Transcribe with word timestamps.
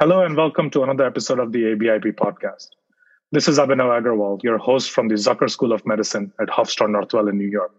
Hello 0.00 0.22
and 0.22 0.36
welcome 0.36 0.70
to 0.70 0.84
another 0.84 1.04
episode 1.04 1.40
of 1.40 1.50
the 1.50 1.74
ABIP 1.74 2.14
podcast. 2.14 2.68
This 3.32 3.48
is 3.48 3.58
Abhinav 3.58 4.00
Agarwal, 4.00 4.40
your 4.44 4.56
host 4.56 4.92
from 4.92 5.08
the 5.08 5.16
Zucker 5.16 5.50
School 5.50 5.72
of 5.72 5.84
Medicine 5.84 6.32
at 6.40 6.46
Hofstra 6.46 6.86
Northwell 6.86 7.28
in 7.28 7.36
New 7.36 7.48
York. 7.48 7.72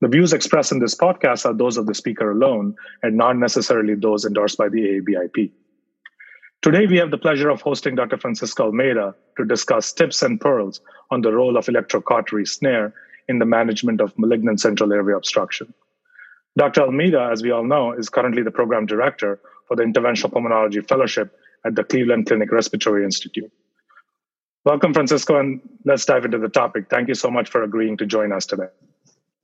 The 0.00 0.08
views 0.08 0.32
expressed 0.32 0.72
in 0.72 0.80
this 0.80 0.96
podcast 0.96 1.46
are 1.46 1.54
those 1.54 1.76
of 1.76 1.86
the 1.86 1.94
speaker 1.94 2.32
alone 2.32 2.74
and 3.04 3.16
not 3.16 3.36
necessarily 3.36 3.94
those 3.94 4.24
endorsed 4.24 4.58
by 4.58 4.68
the 4.68 4.80
AABIP. 4.80 5.52
Today, 6.62 6.88
we 6.88 6.96
have 6.96 7.12
the 7.12 7.16
pleasure 7.16 7.48
of 7.48 7.60
hosting 7.60 7.94
Dr. 7.94 8.18
Francisco 8.18 8.64
Almeida 8.64 9.14
to 9.36 9.44
discuss 9.44 9.92
tips 9.92 10.22
and 10.22 10.40
pearls 10.40 10.80
on 11.12 11.20
the 11.20 11.32
role 11.32 11.56
of 11.56 11.66
electrocautery 11.66 12.48
snare 12.48 12.92
in 13.28 13.38
the 13.38 13.46
management 13.46 14.00
of 14.00 14.18
malignant 14.18 14.60
central 14.60 14.92
airway 14.92 15.12
obstruction. 15.12 15.72
Dr. 16.58 16.80
Almeida, 16.80 17.28
as 17.30 17.40
we 17.44 17.52
all 17.52 17.64
know, 17.64 17.92
is 17.92 18.08
currently 18.08 18.42
the 18.42 18.50
program 18.50 18.86
director 18.86 19.38
for 19.66 19.76
the 19.76 19.82
Interventional 19.82 20.32
Pulmonology 20.32 20.86
Fellowship 20.86 21.38
at 21.64 21.74
the 21.74 21.84
Cleveland 21.84 22.26
Clinic 22.26 22.52
Respiratory 22.52 23.04
Institute. 23.04 23.52
Welcome, 24.64 24.94
Francisco, 24.94 25.38
and 25.38 25.60
let's 25.84 26.04
dive 26.04 26.24
into 26.24 26.38
the 26.38 26.48
topic. 26.48 26.86
Thank 26.90 27.08
you 27.08 27.14
so 27.14 27.30
much 27.30 27.48
for 27.48 27.62
agreeing 27.62 27.96
to 27.98 28.06
join 28.06 28.32
us 28.32 28.46
today. 28.46 28.68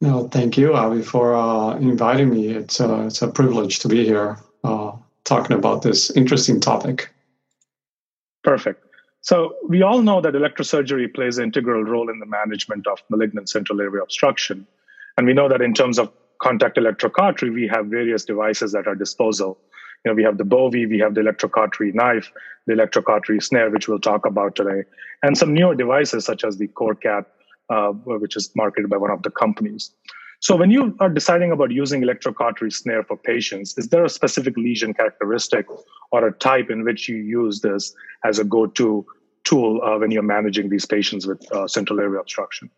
No, 0.01 0.27
thank 0.29 0.59
you, 0.59 0.75
Avi, 0.75 1.03
for 1.03 1.35
uh, 1.35 1.77
inviting 1.77 2.31
me. 2.31 2.49
It's, 2.49 2.81
uh, 2.81 3.05
it's 3.07 3.23
a 3.23 3.29
privilege 3.29 3.79
to 3.81 3.89
be 3.89 4.05
here 4.05 4.39
uh, 4.65 4.93
talking 5.25 5.57
about 5.57 5.83
this 5.83 6.11
interesting 6.17 6.59
topic. 6.59 7.15
Perfect. 8.43 8.85
So, 9.21 9.55
we 9.69 9.83
all 9.83 10.03
know 10.03 10.21
that 10.21 10.35
electrosurgery 10.35 11.15
plays 11.15 11.39
an 11.39 11.45
integral 11.45 11.85
role 11.85 12.11
in 12.11 12.19
the 12.19 12.27
management 12.27 12.89
of 12.89 12.99
malignant 13.09 13.49
central 13.49 13.81
airway 13.81 14.01
obstruction. 14.03 14.67
And 15.17 15.25
we 15.25 15.35
know 15.35 15.49
that 15.49 15.63
in 15.63 15.73
terms 15.73 16.01
of 16.01 16.11
contact 16.41 16.77
electrocautery, 16.77 17.55
we 17.55 17.69
have 17.69 17.87
various 17.87 18.25
devices 18.25 18.75
at 18.75 18.89
our 18.89 18.97
disposal 18.97 19.59
you 20.05 20.11
know, 20.11 20.15
we 20.15 20.23
have 20.25 20.39
the 20.39 20.45
Bovie, 20.45 20.87
we 20.87 20.99
have 20.99 21.15
the 21.15 21.21
electrocautery 21.21 21.95
knife, 21.95 22.33
the 22.67 22.75
electrocautery 22.75 23.43
snare, 23.43 23.71
which 23.71 23.89
we'll 23.89 24.01
talk 24.01 24.27
about 24.27 24.57
today, 24.57 24.83
and 25.23 25.37
some 25.37 25.55
newer 25.55 25.75
devices 25.75 26.25
such 26.25 26.45
as 26.45 26.59
the 26.59 26.69
CoreCat, 26.69 27.25
uh, 27.71 27.93
which 27.93 28.37
is 28.37 28.51
marketed 28.57 28.91
by 28.91 28.97
one 28.97 29.11
of 29.11 29.23
the 29.23 29.31
companies. 29.31 29.93
So 30.41 30.57
when 30.57 30.73
you 30.73 30.97
are 30.99 31.09
deciding 31.09 31.53
about 31.53 31.71
using 31.71 32.03
electrocautery 32.03 32.73
snare 32.73 33.05
for 33.05 33.17
patients, 33.17 33.79
is 33.79 33.89
there 33.91 34.05
a 34.05 34.09
specific 34.09 34.57
lesion 34.57 34.93
characteristic 34.93 35.67
or 36.11 36.27
a 36.27 36.33
type 36.33 36.69
in 36.69 36.83
which 36.83 37.09
you 37.09 37.17
use 37.17 37.61
this 37.61 37.95
as 38.25 38.41
a 38.41 38.45
go-to 38.45 39.07
tool 39.45 39.81
uh, 39.83 39.99
when 39.99 40.11
you're 40.11 40.23
managing 40.23 40.69
these 40.69 40.85
patients 40.85 41.29
with 41.29 41.41
uh, 41.53 41.69
central 41.69 42.01
airway 42.01 42.19
obstruction? 42.19 42.69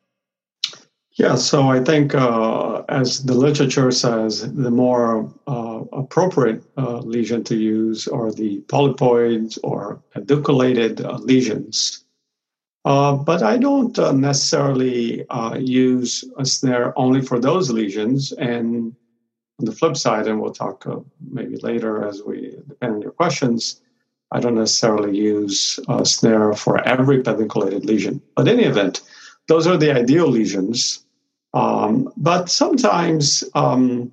Yeah, 1.17 1.37
so 1.37 1.69
I 1.69 1.79
think, 1.79 2.12
uh, 2.12 2.83
as 2.89 3.23
the 3.23 3.34
literature 3.34 3.93
says, 3.93 4.53
the 4.53 4.70
more 4.70 5.33
uh, 5.47 5.84
appropriate 5.93 6.65
uh, 6.77 6.98
lesion 6.98 7.45
to 7.45 7.57
use 7.57 8.09
are 8.09 8.33
the 8.33 8.62
polypoids 8.62 9.57
or 9.62 10.03
pedunculated 10.12 11.05
uh, 11.05 11.19
lesions. 11.19 12.05
Uh, 12.85 13.12
but 13.15 13.45
I 13.45 13.59
don't 13.59 13.97
uh, 13.97 14.11
necessarily 14.11 15.25
use 15.57 16.25
a 16.37 16.45
snare 16.45 16.92
only 16.98 17.23
for 17.23 17.39
those 17.39 17.70
lesions. 17.70 18.33
And 18.33 18.92
on 19.61 19.67
the 19.67 19.73
flip 19.73 19.97
side, 19.97 20.27
and 20.27 20.41
we'll 20.41 20.53
talk 20.53 20.85
maybe 21.31 21.57
later 21.59 22.05
as 22.09 22.23
we 22.27 22.57
depend 22.67 22.97
on 22.97 23.03
your 23.03 23.12
questions, 23.12 23.81
I 24.33 24.41
don't 24.41 24.57
necessarily 24.57 25.17
use 25.17 25.79
a 25.89 26.05
snare 26.05 26.55
for 26.55 26.83
every 26.87 27.23
pedunculated 27.23 27.85
lesion. 27.85 28.20
But 28.35 28.48
in 28.48 28.59
any 28.59 28.69
event, 28.69 29.01
those 29.47 29.67
are 29.67 29.77
the 29.77 29.92
ideal 29.92 30.29
lesions. 30.29 31.04
Um, 31.55 32.13
but 32.17 32.51
sometimes, 32.51 33.45
um, 33.55 34.13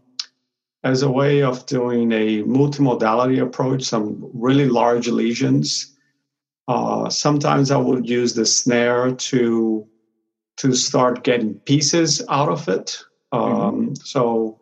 as 0.83 1.01
a 1.01 1.09
way 1.09 1.41
of 1.41 1.65
doing 1.65 2.11
a 2.11 2.43
multimodality 2.43 3.41
approach, 3.41 3.83
some 3.83 4.29
really 4.33 4.69
large 4.69 5.07
lesions, 5.07 5.97
uh, 6.67 7.09
sometimes 7.09 7.71
I 7.71 7.77
would 7.77 8.07
use 8.07 8.33
the 8.33 8.45
snare 8.45 9.11
to 9.11 9.87
to 10.57 10.73
start 10.75 11.23
getting 11.23 11.55
pieces 11.55 12.21
out 12.29 12.49
of 12.49 12.69
it. 12.69 12.99
Um, 13.31 13.41
mm-hmm. 13.41 13.93
So 13.95 14.59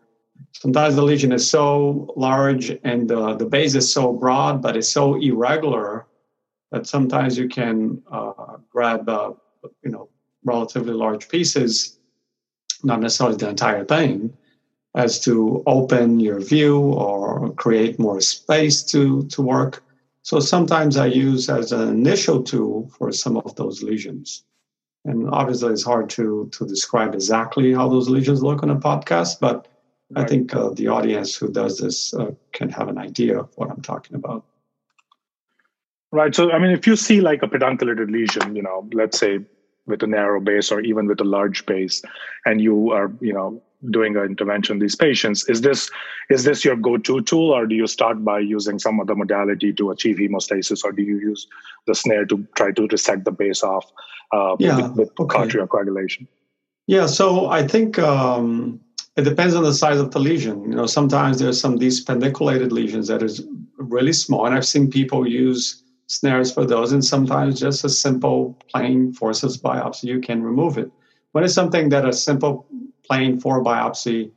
sometimes 0.54 0.96
the 0.96 1.02
lesion 1.02 1.34
is 1.34 1.50
so 1.50 2.14
large 2.16 2.70
and 2.86 3.10
the, 3.10 3.36
the 3.36 3.46
base 3.46 3.76
is 3.76 3.92
so 3.92 4.14
broad, 4.14 4.62
but 4.62 4.78
it's 4.78 4.88
so 4.88 5.16
irregular 5.16 6.06
that 6.72 6.88
sometimes 6.88 7.38
you 7.38 7.50
can 7.50 8.02
uh, 8.10 8.58
grab, 8.70 9.10
uh, 9.10 9.32
you 9.84 9.92
know, 9.92 10.08
relatively 10.46 10.94
large 10.94 11.28
pieces 11.28 11.99
not 12.84 13.00
necessarily 13.00 13.38
the 13.38 13.50
entire 13.50 13.86
thing, 13.86 14.34
as 14.96 15.20
to 15.22 15.64
open 15.66 16.20
your 16.20 16.40
view 16.40 16.80
or 16.80 17.54
create 17.54 18.00
more 18.00 18.22
space 18.22 18.84
to, 18.84 19.24
to 19.28 19.42
work. 19.42 19.84
So 20.24 20.40
sometimes 20.40 20.98
I 20.98 21.08
use 21.08 21.50
as 21.50 21.72
an 21.72 21.88
initial 21.90 22.44
tool 22.44 22.90
for 22.98 23.12
some 23.12 23.38
of 23.38 23.56
those 23.56 23.84
lesions. 23.84 24.44
And 25.06 25.30
obviously, 25.30 25.72
it's 25.74 25.84
hard 25.84 26.10
to, 26.12 26.50
to 26.52 26.66
describe 26.66 27.14
exactly 27.14 27.74
how 27.74 27.88
those 27.88 28.10
lesions 28.10 28.44
look 28.44 28.64
on 28.64 28.70
a 28.70 28.76
podcast, 28.76 29.40
but. 29.40 29.68
I 30.16 30.24
think 30.24 30.56
uh, 30.56 30.70
the 30.70 30.88
audience 30.88 31.36
who 31.36 31.52
does 31.52 31.78
this 31.78 32.16
uh, 32.16 32.32
can 32.52 32.70
have 32.70 32.88
an 32.88 32.98
idea 32.98 33.42
of 33.42 33.50
what 33.58 33.70
I'm 33.70 33.84
talking 33.84 34.16
about. 34.16 34.44
Right. 36.12 36.34
So, 36.34 36.52
I 36.52 36.58
mean, 36.58 36.72
if 36.72 36.88
you 36.88 36.96
see 36.96 37.22
like 37.22 37.44
a 37.44 37.48
pedunculated 37.48 38.10
lesion, 38.10 38.56
you 38.56 38.64
know, 38.64 38.90
let's 38.92 39.20
say 39.20 39.38
with 39.86 40.04
a 40.04 40.08
narrow 40.08 40.40
base 40.40 40.72
or 40.72 40.82
even 40.82 41.08
with 41.08 41.20
a 41.20 41.24
large 41.24 41.66
base 41.66 42.02
and 42.46 42.62
you 42.62 42.92
are 42.92 43.12
you 43.20 43.34
know 43.34 43.62
doing 43.92 44.18
an 44.18 44.26
intervention 44.26 44.76
in 44.76 44.80
these 44.80 44.96
patients 44.96 45.48
is 45.48 45.62
this 45.62 45.90
is 46.30 46.44
this 46.44 46.66
your 46.66 46.76
go-to 46.76 47.22
tool 47.22 47.52
or 47.52 47.66
do 47.66 47.76
you 47.76 47.88
start 47.88 48.24
by 48.26 48.38
using 48.38 48.78
some 48.78 49.00
other 49.00 49.16
modality 49.16 49.72
to 49.72 49.90
achieve 49.90 50.18
hemostasis 50.18 50.84
or 50.84 50.92
do 50.92 51.02
you 51.02 51.18
use 51.18 51.48
the 51.88 51.96
snare 51.96 52.26
to 52.26 52.46
try 52.56 52.72
to 52.72 52.88
reset 52.88 53.24
the 53.24 53.32
base 53.32 53.64
off 53.64 53.90
uh, 54.34 54.56
yeah, 54.60 54.76
with, 54.76 54.96
with 54.98 55.20
okay. 55.20 55.66
coagulation 55.68 56.28
yeah 56.88 57.06
so 57.06 57.48
i 57.50 57.66
think 57.66 57.98
um, 58.00 58.80
it 59.16 59.24
depends 59.24 59.56
on 59.56 59.64
the 59.64 59.74
size 59.74 60.00
of 60.00 60.12
the 60.12 60.20
lesion 60.20 60.62
you 60.64 60.76
know 60.76 60.86
sometimes 60.86 61.40
there's 61.40 61.60
some 61.60 61.78
these 61.78 62.04
pedunculated 62.04 62.72
lesions 62.72 63.08
that 63.08 63.24
is 63.24 63.48
really 63.78 64.14
small 64.14 64.46
and 64.46 64.54
i've 64.54 64.68
seen 64.68 64.90
people 64.90 65.26
use 65.26 65.84
snares 66.10 66.52
for 66.52 66.66
those, 66.66 66.92
and 66.92 67.06
sometimes 67.06 67.60
just 67.60 67.86
a 67.86 67.90
simple 67.90 68.58
plain 68.72 69.14
forceps 69.14 69.58
biopsy, 69.58 70.06
you 70.06 70.20
can 70.20 70.42
remove 70.44 70.78
it. 70.78 70.92
When 71.32 71.44
it's 71.44 71.54
something 71.54 71.90
that 71.90 72.04
a 72.04 72.12
simple 72.12 72.66
plain 73.06 73.40
four 73.40 73.64
biopsy 73.64 74.32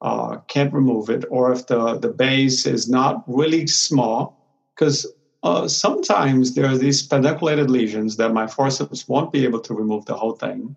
uh, 0.00 0.38
can't 0.48 0.74
remove 0.74 1.10
it, 1.10 1.24
or 1.30 1.52
if 1.52 1.68
the, 1.68 1.96
the 1.98 2.08
base 2.08 2.66
is 2.66 2.88
not 2.88 3.22
really 3.28 3.68
small, 3.68 4.36
because 4.74 5.06
uh, 5.44 5.68
sometimes 5.68 6.54
there 6.54 6.66
are 6.66 6.76
these 6.76 7.06
pedunculated 7.06 7.70
lesions 7.70 8.16
that 8.16 8.34
my 8.34 8.48
forceps 8.48 9.06
won't 9.06 9.32
be 9.32 9.44
able 9.44 9.60
to 9.60 9.74
remove 9.74 10.04
the 10.06 10.14
whole 10.14 10.34
thing, 10.34 10.74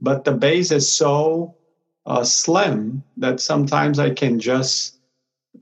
but 0.00 0.24
the 0.24 0.32
base 0.32 0.70
is 0.70 0.90
so 0.90 1.56
uh, 2.06 2.22
slim 2.22 3.02
that 3.16 3.40
sometimes 3.40 3.98
I 3.98 4.10
can 4.10 4.38
just 4.38 4.98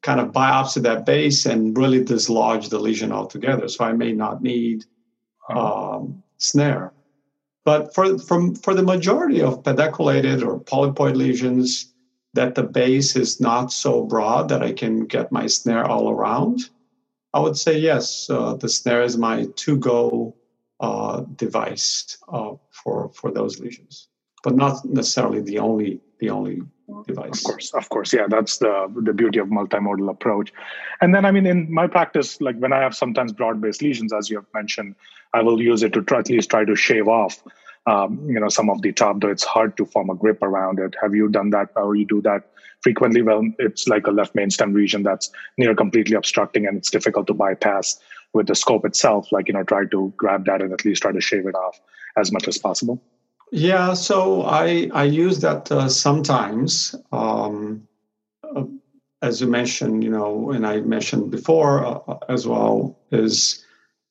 kind 0.03 0.21
of 0.21 0.33
biopsy 0.33 0.83
that 0.83 1.05
base 1.05 1.47
and 1.47 1.77
really 1.77 2.03
dislodge 2.03 2.69
the 2.69 2.79
lesion 2.79 3.13
altogether. 3.13 3.69
So 3.69 3.85
I 3.85 3.93
may 3.93 4.13
not 4.13 4.43
need 4.43 4.85
um, 5.49 6.23
snare. 6.39 6.93
But 7.65 7.95
for, 7.95 8.19
from, 8.19 8.55
for 8.55 8.75
the 8.75 8.83
majority 8.83 9.43
of 9.43 9.63
pedunculated 9.63 10.43
or 10.43 10.59
polypoid 10.61 11.17
lesions, 11.17 11.93
that 12.33 12.55
the 12.55 12.63
base 12.63 13.17
is 13.17 13.41
not 13.41 13.73
so 13.73 14.05
broad 14.05 14.49
that 14.49 14.63
I 14.63 14.73
can 14.73 15.07
get 15.07 15.33
my 15.33 15.47
snare 15.47 15.85
all 15.85 16.11
around, 16.11 16.71
I 17.35 17.41
would 17.41 17.57
say 17.57 17.79
yes, 17.79 18.29
uh, 18.31 18.55
the 18.55 18.69
snare 18.69 19.03
is 19.03 19.17
my 19.17 19.47
to 19.57 19.77
go 19.77 20.35
uh, 20.81 21.23
device 21.37 22.19
uh, 22.29 22.53
for, 22.71 23.11
for 23.15 23.31
those 23.31 23.61
lesions, 23.61 24.09
but 24.43 24.57
not 24.57 24.85
necessarily 24.85 25.41
the 25.41 25.59
only, 25.59 26.01
the 26.21 26.31
only 26.31 26.63
device. 27.07 27.39
Of 27.39 27.45
course, 27.45 27.75
of 27.75 27.89
course, 27.89 28.13
yeah. 28.13 28.27
That's 28.29 28.59
the 28.59 28.93
the 29.03 29.13
beauty 29.13 29.39
of 29.39 29.49
multimodal 29.49 30.11
approach. 30.11 30.53
And 31.01 31.15
then, 31.15 31.25
I 31.25 31.31
mean, 31.33 31.47
in 31.47 31.73
my 31.73 31.87
practice, 31.87 32.41
like 32.41 32.57
when 32.57 32.73
I 32.73 32.81
have 32.81 32.95
sometimes 32.95 33.33
broad-based 33.33 33.83
lesions, 33.83 34.13
as 34.13 34.31
you 34.31 34.37
have 34.37 34.47
mentioned, 34.55 34.95
I 35.35 35.43
will 35.43 35.61
use 35.61 35.83
it 35.83 35.93
to 35.95 36.03
try, 36.03 36.19
at 36.21 36.29
least 36.29 36.51
try 36.51 36.65
to 36.65 36.77
shave 36.77 37.09
off, 37.09 37.43
um, 37.87 38.29
you 38.29 38.39
know, 38.39 38.49
some 38.49 38.71
of 38.71 38.83
the 38.83 38.93
top. 38.93 39.21
Though 39.21 39.31
it's 39.31 39.45
hard 39.45 39.77
to 39.79 39.85
form 39.87 40.11
a 40.11 40.15
grip 40.15 40.43
around 40.43 40.79
it. 40.79 40.95
Have 41.01 41.15
you 41.15 41.29
done 41.29 41.51
that, 41.51 41.71
or 41.77 41.97
you 41.97 42.07
do 42.07 42.21
that 42.23 42.51
frequently? 42.83 43.23
Well, 43.23 43.43
it's 43.59 43.89
like 43.89 44.07
a 44.07 44.11
left 44.11 44.35
main 44.35 44.51
stem 44.51 44.73
region 44.73 45.03
that's 45.03 45.31
near 45.57 45.75
completely 45.75 46.17
obstructing, 46.17 46.67
and 46.67 46.77
it's 46.77 46.91
difficult 46.91 47.27
to 47.29 47.35
bypass 47.35 47.99
with 48.33 48.47
the 48.47 48.55
scope 48.55 48.85
itself. 48.85 49.33
Like 49.33 49.49
you 49.49 49.55
know, 49.55 49.65
try 49.65 49.87
to 49.87 50.13
grab 50.17 50.45
that 50.47 50.63
and 50.63 50.73
at 50.73 50.85
least 50.85 51.03
try 51.03 51.13
to 51.13 51.21
shave 51.21 51.47
it 51.47 51.55
off 51.55 51.81
as 52.17 52.31
much 52.31 52.49
as 52.49 52.59
possible. 52.59 53.01
Yeah, 53.51 53.95
so 53.95 54.43
I 54.43 54.89
I 54.95 55.05
use 55.05 55.41
that 55.41 55.71
uh, 55.73 55.89
sometimes. 55.89 56.95
Um, 57.13 57.87
uh, 58.45 58.65
as 59.23 59.41
you 59.41 59.49
mentioned, 59.49 60.03
you 60.03 60.11
know, 60.11 60.51
and 60.51 60.67
I 60.67 60.81
mentioned 60.81 61.31
before 61.31 61.85
uh, 61.85 62.19
as 62.29 62.47
well, 62.47 62.99
is 63.11 63.65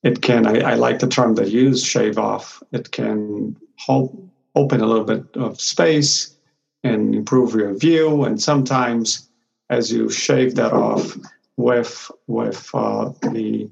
it 0.03 0.21
can 0.21 0.45
I, 0.45 0.71
I, 0.71 0.74
like 0.75 1.00
the 1.00 1.07
term 1.07 1.36
they 1.36 1.47
use 1.47 1.83
shave 1.83 2.18
off. 2.18 2.62
It 2.71 2.91
can 2.91 3.56
help 3.77 4.15
open 4.56 4.81
a 4.81 4.86
little 4.86 5.06
bit 5.06 5.25
of 5.36 5.59
space 5.59 6.36
and 6.83 7.15
improve 7.15 7.56
your 7.56 7.74
view. 7.74 8.24
And 8.24 8.41
sometimes, 8.41 9.30
as 9.69 9.91
you 9.91 10.09
shave 10.09 10.56
that 10.56 10.74
off 10.74 11.18
with 11.57 12.12
with 12.27 12.69
uh, 12.74 13.12
the 13.31 13.69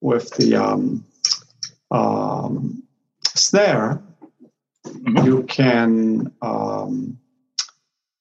with 0.00 0.30
the 0.36 0.56
um, 0.56 1.04
um, 1.90 2.82
snare, 3.34 4.02
mm-hmm. 4.98 5.26
you 5.26 5.42
can 5.44 6.32
um, 6.42 7.18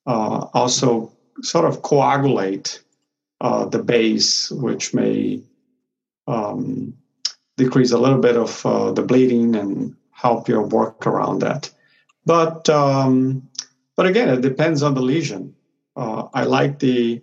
uh, 0.06 0.48
also 0.54 1.12
sort 1.42 1.66
of 1.66 1.82
coagulate 1.82 2.82
uh, 3.42 3.66
the 3.66 3.84
base, 3.84 4.50
which 4.52 4.94
may 4.94 5.42
um, 6.28 6.94
decrease 7.58 7.92
a 7.92 7.98
little 7.98 8.20
bit 8.20 8.36
of 8.36 8.66
uh, 8.66 8.92
the 8.92 9.02
bleeding 9.02 9.56
and 9.56 9.96
help 10.12 10.48
your 10.48 10.66
work 10.66 11.06
around 11.06 11.40
that. 11.40 11.70
But 12.26 12.70
um, 12.70 13.48
but 13.96 14.06
again, 14.06 14.30
it 14.30 14.42
depends 14.42 14.84
on 14.84 14.94
the 14.94 15.02
lesion. 15.02 15.56
Uh, 15.96 16.28
I 16.34 16.44
like 16.44 16.80
the 16.80 17.22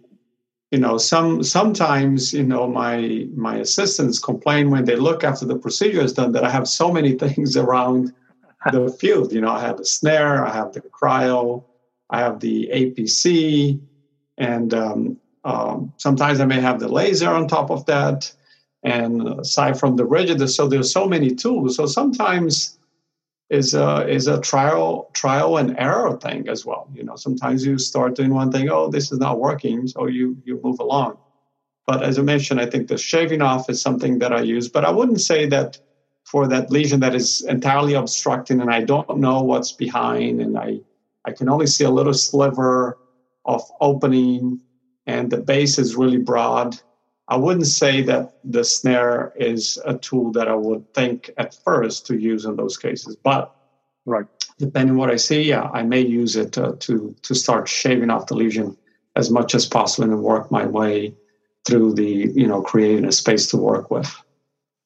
you 0.70 0.78
know 0.78 0.98
some 0.98 1.42
sometimes 1.42 2.32
you 2.32 2.42
know 2.42 2.66
my 2.66 3.28
my 3.34 3.56
assistants 3.56 4.18
complain 4.18 4.70
when 4.70 4.84
they 4.84 4.96
look 4.96 5.22
after 5.22 5.44
the 5.44 5.58
procedure 5.58 6.00
is 6.00 6.12
done 6.12 6.32
that 6.32 6.44
I 6.44 6.50
have 6.50 6.66
so 6.66 6.92
many 6.92 7.12
things 7.22 7.56
around 7.56 8.12
the 8.72 8.90
field. 9.00 9.32
You 9.32 9.40
know, 9.40 9.50
I 9.52 9.60
have 9.60 9.78
the 9.78 9.86
snare, 9.86 10.44
I 10.44 10.52
have 10.52 10.72
the 10.72 10.82
cryo, 10.82 11.64
I 12.10 12.20
have 12.20 12.40
the 12.40 12.68
APC, 12.72 13.80
and 14.38 14.74
um, 14.74 15.18
um, 15.44 15.92
sometimes 15.98 16.40
I 16.40 16.46
may 16.46 16.60
have 16.60 16.80
the 16.80 16.88
laser 16.88 17.28
on 17.30 17.48
top 17.48 17.70
of 17.70 17.84
that. 17.86 18.32
And 18.82 19.26
aside 19.40 19.78
from 19.78 19.96
the 19.96 20.04
rigid, 20.04 20.46
so 20.50 20.68
there's 20.68 20.92
so 20.92 21.06
many 21.06 21.34
tools. 21.34 21.76
So 21.76 21.86
sometimes 21.86 22.76
is 23.50 23.74
a 23.74 24.06
is 24.08 24.26
a 24.26 24.40
trial 24.40 25.08
trial 25.12 25.58
and 25.58 25.78
error 25.78 26.18
thing 26.18 26.48
as 26.48 26.64
well. 26.64 26.88
You 26.92 27.04
know, 27.04 27.16
sometimes 27.16 27.64
you 27.64 27.78
start 27.78 28.16
doing 28.16 28.34
one 28.34 28.50
thing, 28.50 28.68
oh, 28.70 28.90
this 28.90 29.12
is 29.12 29.18
not 29.18 29.38
working, 29.40 29.86
so 29.86 30.06
you 30.06 30.36
you 30.44 30.60
move 30.62 30.80
along. 30.80 31.18
But 31.86 32.02
as 32.02 32.18
I 32.18 32.22
mentioned, 32.22 32.60
I 32.60 32.66
think 32.66 32.88
the 32.88 32.98
shaving 32.98 33.42
off 33.42 33.68
is 33.68 33.82
something 33.82 34.18
that 34.20 34.32
I 34.32 34.40
use, 34.40 34.68
but 34.68 34.84
I 34.84 34.90
wouldn't 34.90 35.20
say 35.20 35.46
that 35.48 35.78
for 36.34 36.48
that 36.48 36.68
lesion 36.68 36.98
that 36.98 37.14
is 37.14 37.42
entirely 37.42 37.94
obstructing 37.94 38.60
and 38.60 38.68
I 38.68 38.80
don't 38.80 39.18
know 39.18 39.40
what's 39.42 39.70
behind 39.70 40.40
and 40.40 40.58
I 40.58 40.80
I 41.24 41.30
can 41.30 41.48
only 41.48 41.68
see 41.68 41.84
a 41.84 41.96
little 41.98 42.12
sliver 42.12 42.98
of 43.44 43.62
opening 43.80 44.60
and 45.06 45.30
the 45.30 45.36
base 45.36 45.78
is 45.78 45.94
really 45.94 46.18
broad. 46.18 46.76
I 47.28 47.36
wouldn't 47.36 47.68
say 47.68 48.02
that 48.10 48.32
the 48.42 48.64
snare 48.64 49.32
is 49.36 49.78
a 49.84 49.96
tool 49.96 50.32
that 50.32 50.48
I 50.48 50.56
would 50.56 50.82
think 50.92 51.30
at 51.36 51.54
first 51.54 52.04
to 52.06 52.18
use 52.18 52.46
in 52.46 52.56
those 52.56 52.76
cases, 52.76 53.14
but 53.22 53.54
right, 54.04 54.26
depending 54.58 54.96
what 54.96 55.12
I 55.12 55.18
see, 55.28 55.40
yeah, 55.42 55.70
I 55.72 55.84
may 55.84 56.00
use 56.00 56.34
it 56.34 56.58
uh, 56.58 56.72
to 56.80 57.14
to 57.26 57.32
start 57.44 57.68
shaving 57.68 58.10
off 58.10 58.26
the 58.26 58.34
lesion 58.34 58.76
as 59.14 59.30
much 59.30 59.54
as 59.54 59.66
possible 59.66 60.10
and 60.10 60.20
work 60.20 60.50
my 60.50 60.66
way 60.66 61.14
through 61.64 61.94
the 61.94 62.12
you 62.40 62.48
know 62.48 62.60
creating 62.60 63.04
a 63.04 63.12
space 63.12 63.46
to 63.50 63.56
work 63.56 63.88
with. 63.92 64.10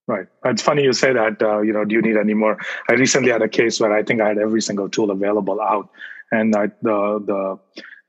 Right. 0.08 0.26
It's 0.46 0.62
funny 0.62 0.84
you 0.84 0.94
say 0.94 1.12
that. 1.12 1.43
Uh, 1.43 1.60
you 1.60 1.75
know, 1.75 1.84
do 1.84 1.94
you 1.94 2.00
need 2.00 2.16
any 2.16 2.32
more? 2.32 2.56
I 2.88 2.94
recently 2.94 3.31
had 3.31 3.43
a 3.43 3.49
case 3.49 3.78
where 3.78 3.93
I 3.93 4.02
think 4.02 4.22
I 4.22 4.28
had 4.28 4.38
every 4.38 4.62
single 4.62 4.88
tool 4.88 5.10
available 5.10 5.60
out, 5.60 5.90
and 6.32 6.56
I, 6.56 6.69
the 6.81 7.22
the 7.26 7.58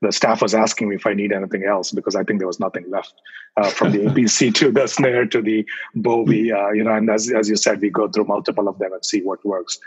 the 0.00 0.10
staff 0.10 0.40
was 0.40 0.54
asking 0.54 0.88
me 0.88 0.96
if 0.96 1.06
I 1.06 1.12
need 1.12 1.30
anything 1.30 1.64
else 1.64 1.92
because 1.92 2.16
I 2.16 2.24
think 2.24 2.38
there 2.38 2.46
was 2.46 2.58
nothing 2.58 2.90
left 2.90 3.12
uh, 3.58 3.68
from 3.68 3.92
the 3.92 3.98
APC 4.06 4.54
to 4.54 4.72
the 4.72 4.86
snare 4.86 5.26
to 5.26 5.42
the 5.42 5.66
Bovie, 5.94 6.50
uh, 6.50 6.70
you 6.70 6.84
know, 6.84 6.94
and 6.94 7.10
as, 7.10 7.30
as 7.30 7.50
you 7.50 7.56
said, 7.56 7.82
we 7.82 7.90
go 7.90 8.08
through 8.08 8.24
multiple 8.24 8.66
of 8.66 8.78
them 8.78 8.94
and 8.94 9.04
see 9.04 9.20
what 9.20 9.44
works. 9.44 9.78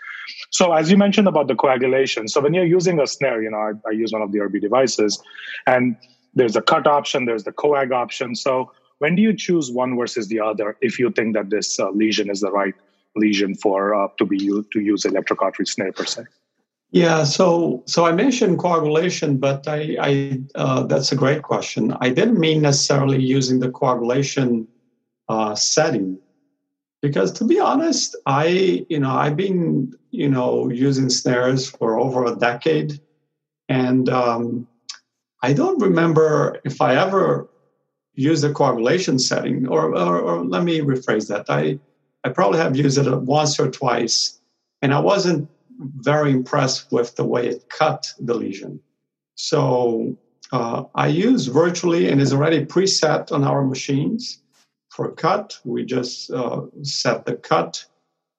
So 0.52 0.72
as 0.72 0.92
you 0.92 0.98
mentioned 0.98 1.28
about 1.28 1.48
the 1.48 1.56
coagulation, 1.56 2.28
so 2.28 2.42
when 2.42 2.54
you're 2.54 2.64
using 2.64 3.00
a 3.00 3.08
snare, 3.08 3.42
you 3.42 3.50
know, 3.50 3.58
I, 3.58 3.72
I 3.90 3.92
use 3.92 4.14
one 4.14 4.22
of 4.22 4.32
the 4.32 4.38
Erbe 4.38 4.62
devices 4.62 5.20
and 5.66 5.98
there's 6.36 6.56
a 6.56 6.62
cut 6.62 6.86
option, 6.86 7.26
there's 7.26 7.44
the 7.44 7.52
coag 7.52 7.92
option. 7.92 8.36
So 8.36 8.72
when 9.04 9.16
do 9.16 9.22
you 9.22 9.34
choose 9.46 9.70
one 9.70 9.98
versus 9.98 10.30
the 10.30 10.40
other 10.40 10.78
if 10.80 10.98
you 10.98 11.12
think 11.12 11.36
that 11.36 11.50
this 11.50 11.78
uh, 11.78 11.90
lesion 11.90 12.30
is 12.30 12.40
the 12.40 12.52
right 12.52 12.76
lesion 13.24 13.54
for 13.64 13.94
uh, 13.94 14.08
to 14.18 14.26
be 14.26 14.38
used 14.38 14.72
to 14.72 14.80
use 14.80 15.04
electrocautery 15.04 15.68
snare 15.68 15.92
per 15.92 16.06
se? 16.06 16.24
Yeah, 16.92 17.26
so 17.26 17.84
so 17.86 18.06
I 18.06 18.14
mentioned 18.14 18.60
coagulation, 18.60 19.30
but 19.48 19.68
I, 19.68 19.98
I 20.10 20.14
uh, 20.56 20.84
that's 20.92 21.12
a 21.12 21.18
great 21.24 21.42
question. 21.42 21.84
I 22.00 22.10
didn't 22.18 22.40
mean 22.40 22.62
necessarily 22.62 23.22
using 23.38 23.60
the 23.60 23.72
coagulation 23.72 24.68
uh, 25.28 25.54
setting, 25.56 26.20
because 27.02 27.30
to 27.40 27.44
be 27.44 27.60
honest, 27.60 28.16
I 28.26 28.86
you 28.94 29.00
know 29.04 29.14
I've 29.24 29.36
been 29.46 29.94
you 30.12 30.30
know 30.30 30.70
using 30.70 31.10
snares 31.10 31.62
for 31.78 32.00
over 32.00 32.20
a 32.26 32.36
decade, 32.50 33.02
and 33.68 34.08
um, 34.08 34.68
I 35.48 35.52
don't 35.52 35.80
remember 35.90 36.62
if 36.64 36.80
I 36.80 36.96
ever 37.06 37.50
used 38.16 38.44
the 38.44 38.54
coagulation 38.54 39.20
setting. 39.20 39.68
Or, 39.68 39.96
or, 39.96 40.20
or 40.20 40.46
let 40.46 40.64
me 40.64 40.82
rephrase 40.82 41.28
that. 41.30 41.50
I 41.50 41.80
I 42.24 42.30
probably 42.30 42.60
have 42.60 42.78
used 42.78 42.98
it 42.98 43.22
once 43.22 43.60
or 43.60 43.70
twice, 43.70 44.40
and 44.82 44.94
I 44.94 45.00
wasn't 45.00 45.50
very 45.80 46.32
impressed 46.32 46.92
with 46.92 47.16
the 47.16 47.26
way 47.26 47.48
it 47.48 47.70
cut 47.70 48.08
the 48.20 48.34
lesion. 48.34 48.80
So 49.36 50.16
uh, 50.52 50.84
I 50.96 51.08
use 51.08 51.48
virtually 51.48 52.10
and 52.10 52.22
is 52.22 52.34
already 52.34 52.66
preset 52.66 53.32
on 53.32 53.44
our 53.44 53.64
machines. 53.64 54.42
For 54.90 55.12
cut, 55.12 55.58
we 55.66 55.84
just 55.84 56.32
uh, 56.32 56.62
set 56.84 57.26
the 57.26 57.36
cut. 57.36 57.84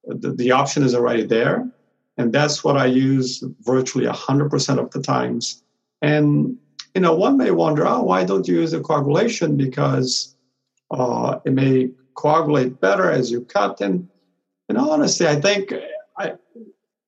The, 0.04 0.32
the, 0.32 0.52
option 0.52 0.84
is 0.84 0.94
already 0.94 1.24
there. 1.24 1.68
And 2.16 2.32
that's 2.32 2.62
what 2.62 2.76
I 2.76 2.86
use 2.86 3.42
virtually 3.62 4.06
100% 4.06 4.78
of 4.78 4.90
the 4.92 5.02
times. 5.02 5.64
And, 6.02 6.56
you 6.94 7.00
know, 7.00 7.14
one 7.14 7.36
may 7.36 7.50
wonder, 7.50 7.86
oh, 7.86 8.02
why 8.02 8.24
don't 8.24 8.46
you 8.46 8.60
use 8.60 8.72
a 8.72 8.80
coagulation? 8.80 9.56
Because 9.56 10.34
uh, 10.90 11.38
it 11.44 11.52
may 11.52 11.90
coagulate 12.14 12.80
better 12.80 13.10
as 13.10 13.30
you 13.30 13.42
cut. 13.42 13.80
And, 13.80 14.08
and 14.68 14.78
honestly, 14.78 15.26
I 15.26 15.40
think 15.40 15.74
I, 16.16 16.34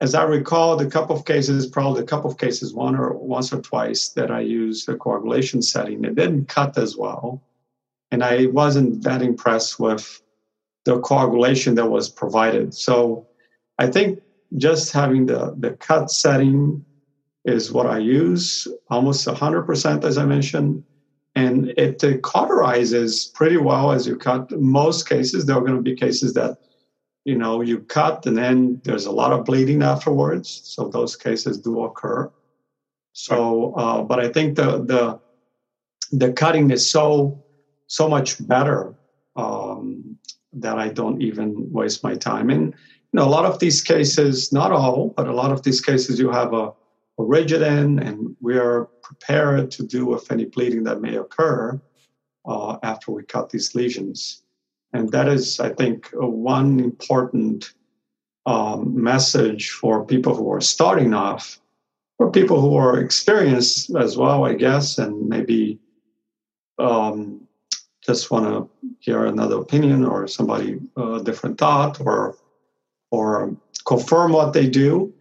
as 0.01 0.15
I 0.15 0.25
recall, 0.25 0.77
the 0.77 0.91
couple 0.91 1.17
of 1.17 1.25
cases, 1.25 1.67
probably 1.67 2.03
a 2.03 2.07
couple 2.07 2.31
of 2.31 2.37
cases, 2.37 2.75
one 2.75 2.97
or 2.97 3.13
once 3.15 3.53
or 3.53 3.61
twice 3.61 4.11
that 4.11 4.31
I 4.31 4.41
used 4.41 4.89
a 4.89 4.97
coagulation 4.97 5.63
setting, 5.63 6.05
it 6.05 6.17
didn't 6.17 6.49
cut 6.49 6.77
as 6.77 6.97
well. 6.97 7.43
And 8.11 8.25
I 8.25 8.47
wasn't 8.47 9.05
that 9.05 9.23
impressed 9.23 9.79
with 9.79 10.21
the 10.85 11.01
coagulation 11.01 11.77
that 11.77 11.87
was 11.87 12.09
provided. 12.09 12.75
So 12.75 13.27
I 13.79 13.87
think 13.87 14.21
just 14.57 14.93
having 14.93 15.27
the, 15.27 15.55
the 15.59 15.73
cut 15.73 16.11
setting 16.11 16.85
is 17.47 17.73
what 17.73 17.87
I 17.87 17.99
use 17.99 18.67
almost 18.91 19.27
100%, 19.27 20.05
as 20.05 20.19
I 20.19 20.25
mentioned. 20.27 20.85
And 21.35 21.69
it 21.77 21.99
cauterizes 22.23 23.33
pretty 23.35 23.59
well 23.59 23.93
as 23.93 24.07
you 24.07 24.17
cut. 24.17 24.51
Most 24.59 25.09
cases, 25.09 25.45
there 25.45 25.57
are 25.57 25.61
going 25.61 25.77
to 25.77 25.83
be 25.83 25.95
cases 25.95 26.33
that 26.35 26.57
you 27.27 27.37
know 27.37 27.61
you 27.61 27.81
cut 27.81 28.25
and 28.25 28.39
then 28.39 28.81
there's 28.85 29.07
a 29.07 29.11
lot 29.21 29.33
of 29.33 29.45
bleeding 29.45 29.83
afterwards 29.83 30.61
so 30.63 30.89
those 30.89 31.17
cases 31.17 31.59
do 31.59 31.83
occur 31.83 32.31
so 33.13 33.75
uh, 33.75 34.01
but 34.01 34.21
i 34.21 34.29
think 34.29 34.57
the 34.57 34.85
the 34.85 35.19
the 36.13 36.33
cutting 36.33 36.71
is 36.71 36.89
so 36.89 37.43
so 37.89 38.09
much 38.09 38.29
better 38.47 38.95
um, 39.35 40.17
that 40.53 40.79
i 40.79 40.89
don't 40.89 41.21
even 41.21 41.49
waste 41.73 42.05
my 42.05 42.15
time 42.15 42.49
and 42.49 42.67
you 43.11 43.15
know 43.19 43.25
a 43.25 43.35
lot 43.37 43.45
of 43.45 43.59
these 43.59 43.83
cases 43.83 44.53
not 44.53 44.71
all 44.71 45.13
but 45.17 45.27
a 45.27 45.39
lot 45.43 45.51
of 45.51 45.63
these 45.65 45.81
cases 45.81 46.21
you 46.21 46.31
have 46.31 46.55
a 46.55 46.71
rigid 47.19 47.63
end 47.63 48.01
and 48.01 48.37
we 48.41 48.59
are 48.59 48.85
prepared 49.03 49.71
to 49.73 49.83
do 49.87 50.07
with 50.07 50.31
any 50.31 50.45
bleeding 50.45 50.85
that 50.85 51.01
may 51.01 51.17
occur 51.17 51.81
uh, 52.47 52.79
after 52.83 53.13
we 53.13 53.23
cut 53.25 53.51
these 53.51 53.75
lesions. 53.75 54.43
And 54.93 55.11
that 55.13 55.29
is, 55.29 55.61
I 55.61 55.71
think, 55.71 56.11
one 56.13 56.81
important 56.81 57.75
um, 58.47 59.03
message 59.03 59.71
for 59.71 60.05
people 60.05 60.35
who 60.35 60.51
are 60.53 60.61
starting 60.61 61.13
off, 61.13 61.61
for 62.17 62.31
people 62.31 62.61
who 62.61 62.77
are 62.77 63.01
experienced 63.01 63.95
as 63.97 64.17
well, 64.17 64.45
I 64.45 64.55
guess, 64.55 64.99
and 64.99 65.29
maybe 65.29 65.79
um, 66.79 67.47
just 68.05 68.31
want 68.31 68.47
to 68.47 68.71
hear 69.01 69.27
another 69.27 69.59
opinion 69.59 70.05
or 70.05 70.29
somebody 70.29 70.79
a 70.97 71.01
uh, 71.01 71.19
different 71.21 71.59
thought 71.59 72.01
or 72.01 72.37
or 73.11 73.57
confirm 73.87 74.33
what 74.33 74.53
they 74.53 74.69
do 74.69 75.13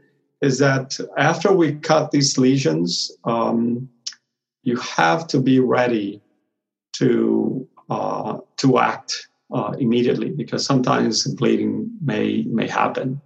is 0.42 0.60
that 0.60 0.98
after 1.18 1.51
we 1.51 1.74
cut 1.74 2.12
these 2.12 2.38
lesions, 2.38 3.12
um, 3.24 3.89
you 4.63 4.77
have 4.77 5.27
to 5.27 5.39
be 5.39 5.60
ready 5.60 6.22
to 6.94 7.68
uh, 7.89 8.38
to 8.58 8.80
act 8.80 9.27
uh, 9.54 9.74
immediately 9.80 10.30
because 10.32 10.65
sometimes 10.65 11.25
bleeding 11.36 11.89
may 12.04 12.44
may 12.44 12.68
happen, 12.68 13.22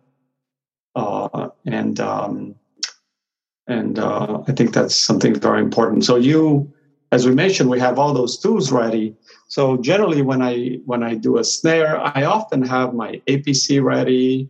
uh, 0.96 1.50
and 1.66 2.00
um, 2.00 2.56
and 3.68 4.00
uh, 4.00 4.44
I 4.48 4.52
think 4.52 4.74
that's 4.74 4.96
something 4.96 5.34
very 5.34 5.62
important. 5.62 6.04
So 6.04 6.16
you, 6.18 6.72
as 7.12 7.26
we 7.26 7.34
mentioned, 7.34 7.70
we 7.70 7.80
have 7.80 8.00
all 8.00 8.14
those 8.14 8.38
tools 8.38 8.72
ready. 8.72 9.16
So 9.48 9.78
generally, 9.78 10.22
when 10.22 10.42
I 10.42 10.80
when 10.86 11.04
I 11.04 11.16
do 11.16 11.38
a 11.38 11.44
snare, 11.44 12.00
I 12.00 12.24
often 12.24 12.62
have 12.64 12.94
my 12.94 13.22
APC 13.28 13.82
ready, 13.82 14.50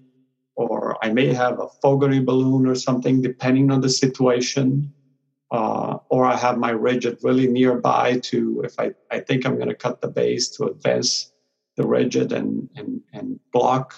I 1.09 1.13
may 1.13 1.33
have 1.33 1.59
a 1.59 1.67
Fogarty 1.81 2.19
balloon 2.19 2.67
or 2.67 2.75
something, 2.75 3.19
depending 3.19 3.71
on 3.71 3.81
the 3.81 3.89
situation. 3.89 4.93
Uh, 5.49 5.97
or 6.09 6.25
I 6.25 6.35
have 6.35 6.59
my 6.59 6.69
rigid 6.69 7.17
really 7.23 7.47
nearby 7.47 8.19
to 8.25 8.61
if 8.63 8.79
I, 8.79 8.91
I 9.09 9.19
think 9.19 9.43
I'm 9.43 9.55
going 9.55 9.69
to 9.69 9.75
cut 9.75 9.99
the 9.99 10.07
base 10.07 10.49
to 10.49 10.65
advance 10.65 11.31
the 11.75 11.87
rigid 11.87 12.31
and 12.31 12.69
and, 12.75 13.01
and 13.13 13.39
block 13.51 13.95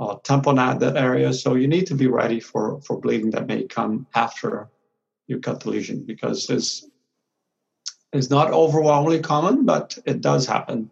uh, 0.00 0.16
tamponade 0.24 0.80
that 0.80 0.96
area. 0.96 1.32
So 1.32 1.54
you 1.54 1.68
need 1.68 1.86
to 1.86 1.94
be 1.94 2.08
ready 2.08 2.40
for 2.40 2.80
for 2.80 3.00
bleeding 3.00 3.30
that 3.30 3.46
may 3.46 3.62
come 3.62 4.08
after 4.16 4.68
you 5.28 5.38
cut 5.38 5.60
the 5.60 5.70
lesion 5.70 6.02
because 6.04 6.50
it's 6.50 6.84
it's 8.12 8.30
not 8.30 8.50
overwhelmingly 8.50 9.20
common, 9.20 9.64
but 9.64 9.96
it 10.04 10.20
does 10.20 10.46
happen. 10.46 10.90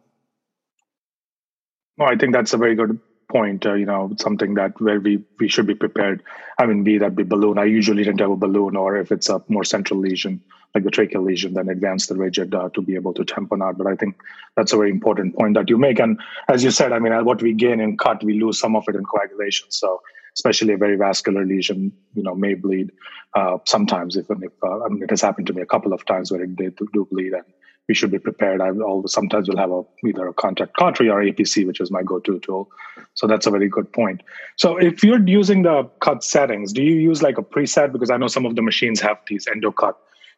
Well, 1.99 2.09
I 2.09 2.17
think 2.17 2.33
that's 2.33 2.55
a 2.55 2.59
very 2.59 2.77
good 2.77 3.01
point. 3.31 3.65
Uh, 3.65 3.75
you 3.75 3.87
know, 3.87 4.13
something 4.19 4.55
that 4.55 4.81
where 4.81 5.01
we 5.01 5.23
we 5.39 5.49
should 5.49 5.67
be 5.67 5.75
prepared. 5.75 6.23
I 6.59 6.67
mean, 6.67 6.85
be 6.85 6.99
that 6.99 7.17
be 7.17 7.23
balloon. 7.23 7.59
I 7.59 7.65
usually 7.65 8.05
don't 8.05 8.21
have 8.21 8.31
a 8.31 8.37
balloon, 8.37 8.77
or 8.77 8.97
if 8.97 9.13
it's 9.13 9.29
a 9.29 9.43
more 9.49 9.65
central 9.65 10.01
lesion 10.01 10.43
like 10.75 10.85
the 10.85 10.91
tracheal 10.91 11.25
lesion, 11.25 11.55
then 11.55 11.69
advance 11.69 12.07
the 12.07 12.15
rigid 12.15 12.55
uh, 12.55 12.69
to 12.75 12.81
be 12.81 12.95
able 12.95 13.13
to 13.15 13.25
tamponade. 13.25 13.77
But 13.77 13.89
I 13.89 13.97
think 13.97 14.17
that's 14.57 14.73
a 14.73 14.77
very 14.77 14.91
important 14.91 15.37
point 15.37 15.55
that 15.55 15.69
you 15.69 15.79
make. 15.79 15.99
And 15.99 16.21
as 16.49 16.63
you 16.63 16.71
said, 16.71 16.93
I 16.93 17.01
mean, 17.01 17.13
what 17.25 17.43
we 17.43 17.55
gain 17.55 17.81
in 17.81 17.97
cut, 17.97 18.23
we 18.23 18.41
lose 18.41 18.61
some 18.61 18.77
of 18.77 18.85
it 18.89 18.95
in 18.95 19.05
coagulation. 19.05 19.71
So 19.71 20.01
especially 20.35 20.75
a 20.75 20.77
very 20.77 20.97
vascular 20.97 21.45
lesion, 21.45 21.93
you 22.15 22.23
know, 22.23 22.35
may 22.35 22.55
bleed 22.55 22.93
uh, 23.35 23.59
sometimes. 23.67 24.17
If 24.17 24.31
uh, 24.31 24.35
I 24.35 24.89
mean, 24.89 25.03
it 25.03 25.11
has 25.11 25.23
happened 25.23 25.49
to 25.49 25.53
me 25.53 25.63
a 25.63 25.67
couple 25.67 25.93
of 25.93 26.05
times 26.05 26.31
where 26.31 26.43
it 26.43 26.55
did 26.57 26.79
do 26.93 27.09
bleed, 27.11 27.33
and 27.33 27.45
we 27.89 27.95
should 27.95 28.11
be 28.11 28.19
prepared. 28.19 28.61
I 28.61 28.71
always 28.71 29.13
sometimes 29.13 29.49
will 29.49 29.57
have 29.57 29.73
a 29.73 29.83
either 30.07 30.29
a 30.29 30.33
contact 30.33 30.77
cautery 30.77 31.09
or 31.09 31.23
APC, 31.23 31.67
which 31.67 31.81
is 31.81 31.91
my 31.91 32.03
go-to 32.03 32.39
tool. 32.41 32.71
So 33.15 33.27
that's 33.27 33.47
a 33.47 33.51
very 33.51 33.69
good 33.69 33.93
point. 33.93 34.23
So 34.57 34.77
if 34.77 35.03
you're 35.03 35.27
using 35.27 35.63
the 35.63 35.91
cut 36.01 36.23
settings, 36.23 36.73
do 36.73 36.83
you 36.83 36.95
use 36.95 37.23
like 37.23 37.39
a 37.39 37.43
preset? 37.43 37.93
Because 37.93 38.11
I 38.11 38.17
know 38.17 38.29
some 38.29 38.47
of 38.47 38.55
the 38.55 38.63
machines 38.63 39.01
have 39.01 39.19
these 39.27 39.47
EndoCut 39.47 39.95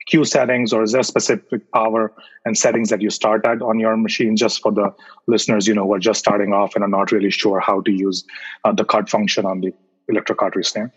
Q 0.07 0.25
settings, 0.25 0.73
or 0.73 0.83
is 0.83 0.93
there 0.93 1.03
specific 1.03 1.71
power 1.73 2.13
and 2.45 2.57
settings 2.59 2.89
that 2.91 3.01
you 3.01 3.11
start 3.11 3.47
at 3.47 3.63
on 3.63 3.79
your 3.79 3.97
machine? 3.97 4.37
Just 4.37 4.61
for 4.61 4.73
the 4.73 4.93
listeners, 5.27 5.69
you 5.69 5.75
know, 5.75 5.85
who 5.85 5.95
are 5.95 5.99
just 5.99 6.19
starting 6.19 6.53
off 6.53 6.75
and 6.75 6.83
are 6.83 6.89
not 6.89 7.13
really 7.13 7.31
sure 7.31 7.61
how 7.61 7.81
to 7.83 7.93
use 7.93 8.25
uh, 8.65 8.73
the 8.73 8.85
cut 8.85 9.09
function 9.09 9.47
on 9.47 9.61
the 9.61 9.73
electrocautery 10.11 10.65
snare. 10.65 10.93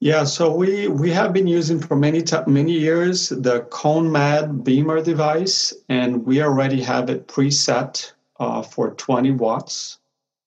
Yeah, 0.00 0.24
so 0.24 0.54
we 0.54 0.88
we 0.88 1.10
have 1.10 1.32
been 1.32 1.46
using 1.46 1.80
for 1.80 1.96
many 1.96 2.22
many 2.46 2.72
years 2.72 3.28
the 3.30 3.62
ConMed 3.70 4.62
Beamer 4.64 5.02
device, 5.02 5.72
and 5.88 6.24
we 6.26 6.42
already 6.42 6.82
have 6.82 7.08
it 7.10 7.26
preset 7.28 8.12
uh, 8.38 8.62
for 8.62 8.94
20 8.94 9.32
watts. 9.32 9.98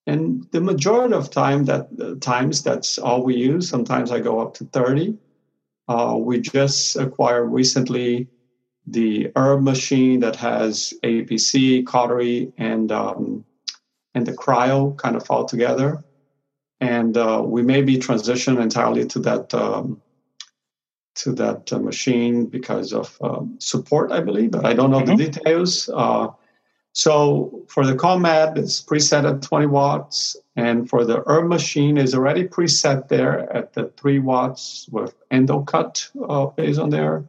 And 0.07 0.47
the 0.51 0.61
majority 0.61 1.13
of 1.15 1.29
time 1.31 1.65
that 1.65 1.87
uh, 2.01 2.15
times 2.21 2.63
that's 2.63 2.97
all 2.99 3.23
we 3.23 3.35
use. 3.35 3.69
Sometimes 3.69 4.11
I 4.11 4.19
go 4.19 4.39
up 4.39 4.53
to 4.55 4.65
30. 4.65 5.17
Uh, 5.87 6.17
we 6.19 6.41
just 6.41 6.95
acquired 6.97 7.47
recently 7.47 8.27
the 8.87 9.29
Erbe 9.35 9.63
machine 9.63 10.19
that 10.21 10.35
has 10.37 10.93
APC, 11.03 11.83
cautery, 11.85 12.53
and 12.57 12.91
um, 12.91 13.45
and 14.15 14.25
the 14.25 14.33
cryo 14.33 14.97
kind 14.97 15.15
of 15.15 15.29
all 15.31 15.45
together. 15.45 16.03
And 16.79 17.17
uh, 17.17 17.41
we 17.45 17.63
may 17.63 17.81
be 17.81 17.97
transitioning 17.97 18.61
entirely 18.61 19.05
to 19.07 19.19
that 19.19 19.53
um, 19.53 20.01
to 21.15 21.31
that 21.33 21.73
uh, 21.73 21.79
machine 21.79 22.45
because 22.45 22.93
of 22.93 23.17
um, 23.21 23.55
support, 23.59 24.11
I 24.11 24.19
believe, 24.19 24.51
but 24.51 24.65
I 24.65 24.73
don't 24.73 24.91
know 24.91 25.01
mm-hmm. 25.01 25.15
the 25.15 25.29
details. 25.29 25.89
Uh, 25.91 26.27
so 26.93 27.63
for 27.67 27.85
the 27.85 27.95
ConMed, 27.95 28.57
it's 28.57 28.83
preset 28.83 29.29
at 29.29 29.41
20 29.41 29.67
watts, 29.67 30.35
and 30.55 30.89
for 30.89 31.05
the 31.05 31.21
Erbe 31.21 31.47
machine, 31.47 31.97
is 31.97 32.15
already 32.15 32.47
preset 32.47 33.07
there 33.07 33.51
at 33.55 33.73
the 33.73 33.91
three 33.97 34.19
watts 34.19 34.87
with 34.91 35.15
EndoCut 35.29 36.09
uh, 36.27 36.45
based 36.55 36.79
on 36.79 36.89
their 36.89 37.23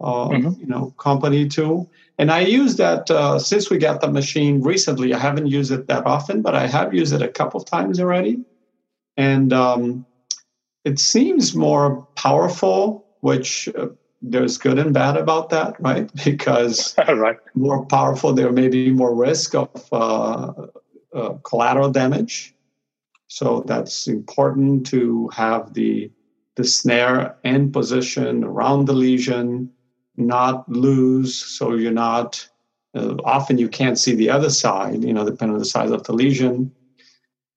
uh, 0.00 0.28
mm-hmm. 0.28 0.60
you 0.60 0.66
know 0.66 0.92
company 0.98 1.48
tool. 1.48 1.90
And 2.18 2.30
I 2.30 2.40
use 2.40 2.76
that 2.76 3.10
uh, 3.10 3.38
since 3.38 3.70
we 3.70 3.78
got 3.78 4.00
the 4.00 4.10
machine 4.10 4.62
recently. 4.62 5.14
I 5.14 5.18
haven't 5.18 5.46
used 5.46 5.72
it 5.72 5.86
that 5.88 6.06
often, 6.06 6.42
but 6.42 6.54
I 6.54 6.66
have 6.66 6.94
used 6.94 7.12
it 7.12 7.22
a 7.22 7.28
couple 7.28 7.60
of 7.60 7.66
times 7.66 7.98
already, 7.98 8.44
and 9.16 9.52
um, 9.52 10.06
it 10.84 10.98
seems 10.98 11.54
more 11.54 12.06
powerful, 12.16 13.06
which 13.20 13.68
uh, 13.78 13.88
there's 14.20 14.58
good 14.58 14.78
and 14.78 14.94
bad 14.94 15.16
about 15.16 15.50
that, 15.50 15.80
right? 15.80 16.10
Because 16.24 16.94
right. 17.08 17.36
more 17.54 17.84
powerful, 17.86 18.32
there 18.32 18.52
may 18.52 18.68
be 18.68 18.90
more 18.90 19.14
risk 19.14 19.54
of 19.54 19.68
uh, 19.92 20.52
uh, 21.14 21.34
collateral 21.44 21.90
damage. 21.90 22.54
So 23.28 23.64
that's 23.66 24.08
important 24.08 24.86
to 24.88 25.28
have 25.34 25.74
the 25.74 26.10
the 26.56 26.64
snare 26.64 27.38
end 27.44 27.72
position 27.72 28.44
around 28.44 28.84
the 28.84 28.92
lesion, 28.92 29.70
not 30.16 30.68
loose, 30.68 31.34
so 31.34 31.74
you're 31.74 31.90
not. 31.90 32.46
Uh, 32.94 33.16
often 33.24 33.56
you 33.56 33.70
can't 33.70 33.98
see 33.98 34.14
the 34.14 34.28
other 34.28 34.50
side, 34.50 35.02
you 35.02 35.14
know, 35.14 35.24
depending 35.24 35.54
on 35.54 35.58
the 35.58 35.64
size 35.64 35.90
of 35.90 36.02
the 36.04 36.12
lesion. 36.12 36.70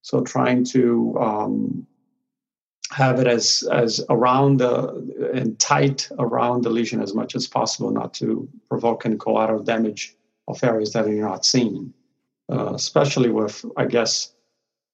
So 0.06 0.22
trying 0.22 0.64
to 0.66 1.18
um, 1.20 1.88
have 2.92 3.20
it 3.20 3.26
as 3.26 3.68
as 3.72 4.06
around 4.12 4.60
the 4.60 5.32
and 5.34 5.58
tight 5.58 6.08
around 6.20 6.64
the 6.64 6.70
lesion 6.70 7.02
as 7.02 7.16
much 7.16 7.36
as 7.36 7.48
possible, 7.48 7.90
not 7.90 8.14
to 8.22 8.48
provoke 8.70 9.08
any 9.08 9.18
collateral 9.18 9.64
damage 9.64 10.16
of 10.48 10.64
areas 10.64 10.94
that 10.94 11.08
are 11.08 11.30
not 11.30 11.44
seen. 11.44 11.92
Uh, 12.52 12.74
especially 12.76 13.32
with, 13.32 13.66
I 13.76 13.86
guess, 13.86 14.36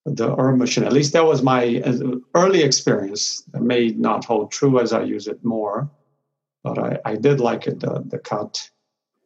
the 0.06 0.34
Erbe 0.38 0.58
machine. 0.58 0.86
At 0.86 0.94
least 0.94 1.12
that 1.12 1.26
was 1.26 1.44
my 1.44 1.82
uh, 1.86 2.16
early 2.34 2.64
experience. 2.64 3.44
It 3.54 3.62
may 3.62 3.90
not 3.90 4.24
hold 4.24 4.54
true 4.54 4.80
as 4.80 4.94
I 4.94 5.04
use 5.04 5.28
it 5.28 5.44
more, 5.44 5.92
but 6.64 6.80
I, 6.80 7.00
I 7.04 7.16
did 7.18 7.42
like 7.42 7.68
it 7.68 7.82
the 7.82 8.02
the 8.08 8.20
cut, 8.20 8.54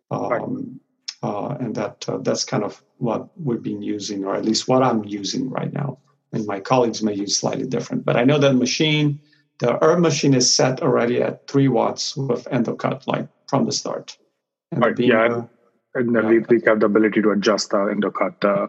um. 0.10 0.80
Uh, 1.26 1.58
and 1.62 1.72
that 1.80 1.96
uh, 2.08 2.18
that's 2.26 2.44
kind 2.44 2.64
of 2.64 2.84
what 2.98 3.22
we've 3.46 3.66
been 3.72 3.82
using, 3.82 4.20
or 4.26 4.34
at 4.36 4.46
least 4.46 4.68
what 4.68 4.82
I'm 4.84 5.02
using 5.06 5.50
right 5.50 5.74
now 5.74 5.98
and 6.36 6.46
my 6.46 6.60
colleagues 6.60 7.02
may 7.02 7.14
use 7.14 7.38
slightly 7.38 7.66
different. 7.66 8.06
But 8.06 8.18
I 8.18 8.24
know 8.24 8.38
that 8.38 8.54
machine, 8.54 9.20
the 9.60 9.78
Erbe 9.80 10.02
machine 10.02 10.34
is 10.34 10.54
set 10.54 10.82
already 10.82 11.22
at 11.22 11.48
three 11.48 11.68
watts 11.68 12.16
with 12.16 12.46
EndoCut, 12.46 13.08
like 13.08 13.28
from 13.48 13.66
the 13.66 13.72
start. 13.72 14.18
And 14.72 14.82
right, 14.82 15.00
yeah, 15.00 15.44
and, 15.96 16.16
then 16.16 16.28
we, 16.28 16.40
we 16.40 16.62
have 16.66 16.82
the 16.82 16.88
ability 16.88 17.22
to 17.22 17.32
adjust 17.32 17.70
the 17.70 17.78
EndoCut 17.78 18.44
uh, 18.44 18.68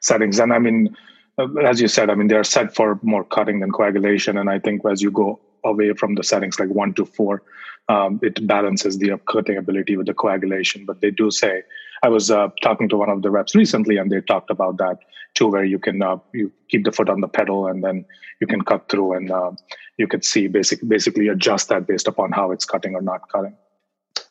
settings. 0.00 0.38
And 0.38 0.52
I 0.52 0.58
mean, 0.58 0.96
uh, 1.38 1.52
as 1.64 1.80
you 1.80 1.88
said, 1.88 2.08
I 2.08 2.14
mean, 2.14 2.28
they're 2.28 2.44
set 2.44 2.74
for 2.74 2.98
more 3.02 3.24
cutting 3.24 3.60
than 3.60 3.72
coagulation. 3.72 4.38
And 4.38 4.48
I 4.48 4.58
think 4.58 4.82
as 4.88 5.02
you 5.02 5.10
go 5.10 5.40
away 5.64 5.92
from 5.94 6.14
the 6.14 6.24
settings 6.24 6.58
like 6.58 6.68
one 6.68 6.94
to 6.94 7.04
four, 7.04 7.42
um, 7.88 8.20
it 8.22 8.46
balances 8.46 8.98
the 8.98 9.18
cutting 9.30 9.56
ability 9.56 9.96
with 9.96 10.06
the 10.06 10.14
coagulation. 10.14 10.84
But 10.84 11.00
they 11.00 11.10
do 11.10 11.30
say 11.30 11.62
I 12.02 12.08
was 12.08 12.30
uh, 12.30 12.48
talking 12.62 12.88
to 12.90 12.96
one 12.96 13.10
of 13.10 13.22
the 13.22 13.30
reps 13.30 13.54
recently, 13.54 13.96
and 13.96 14.10
they 14.10 14.20
talked 14.20 14.50
about 14.50 14.78
that 14.78 14.98
too, 15.34 15.48
where 15.48 15.64
you 15.64 15.78
can 15.78 16.02
uh, 16.02 16.18
you 16.32 16.52
keep 16.68 16.84
the 16.84 16.92
foot 16.92 17.08
on 17.08 17.20
the 17.20 17.28
pedal, 17.28 17.66
and 17.66 17.82
then 17.82 18.04
you 18.40 18.46
can 18.46 18.62
cut 18.62 18.88
through, 18.88 19.14
and 19.14 19.30
uh, 19.30 19.52
you 19.96 20.06
can 20.06 20.22
see 20.22 20.46
basic 20.48 20.86
basically 20.86 21.28
adjust 21.28 21.68
that 21.68 21.86
based 21.86 22.08
upon 22.08 22.32
how 22.32 22.50
it's 22.50 22.64
cutting 22.64 22.94
or 22.94 23.02
not 23.02 23.28
cutting. 23.28 23.56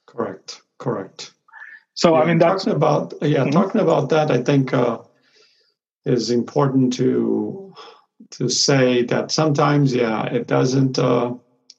Correct. 0.06 0.62
Correct. 0.78 1.32
So 1.94 2.14
yeah, 2.14 2.22
I 2.22 2.26
mean, 2.26 2.38
that's 2.38 2.66
talking 2.66 2.78
about 2.78 3.14
yeah, 3.22 3.40
mm-hmm. 3.40 3.50
talking 3.50 3.82
about 3.82 4.10
that. 4.10 4.32
I 4.32 4.42
think 4.44 4.74
uh, 4.74 5.00
is 6.06 6.30
important 6.30 6.94
to 6.94 7.74
to 8.32 8.50
say 8.50 9.04
that 9.04 9.32
sometimes 9.32 9.94
yeah, 9.94 10.26
it 10.26 10.48
doesn't 10.48 11.00
uh, 11.00 11.34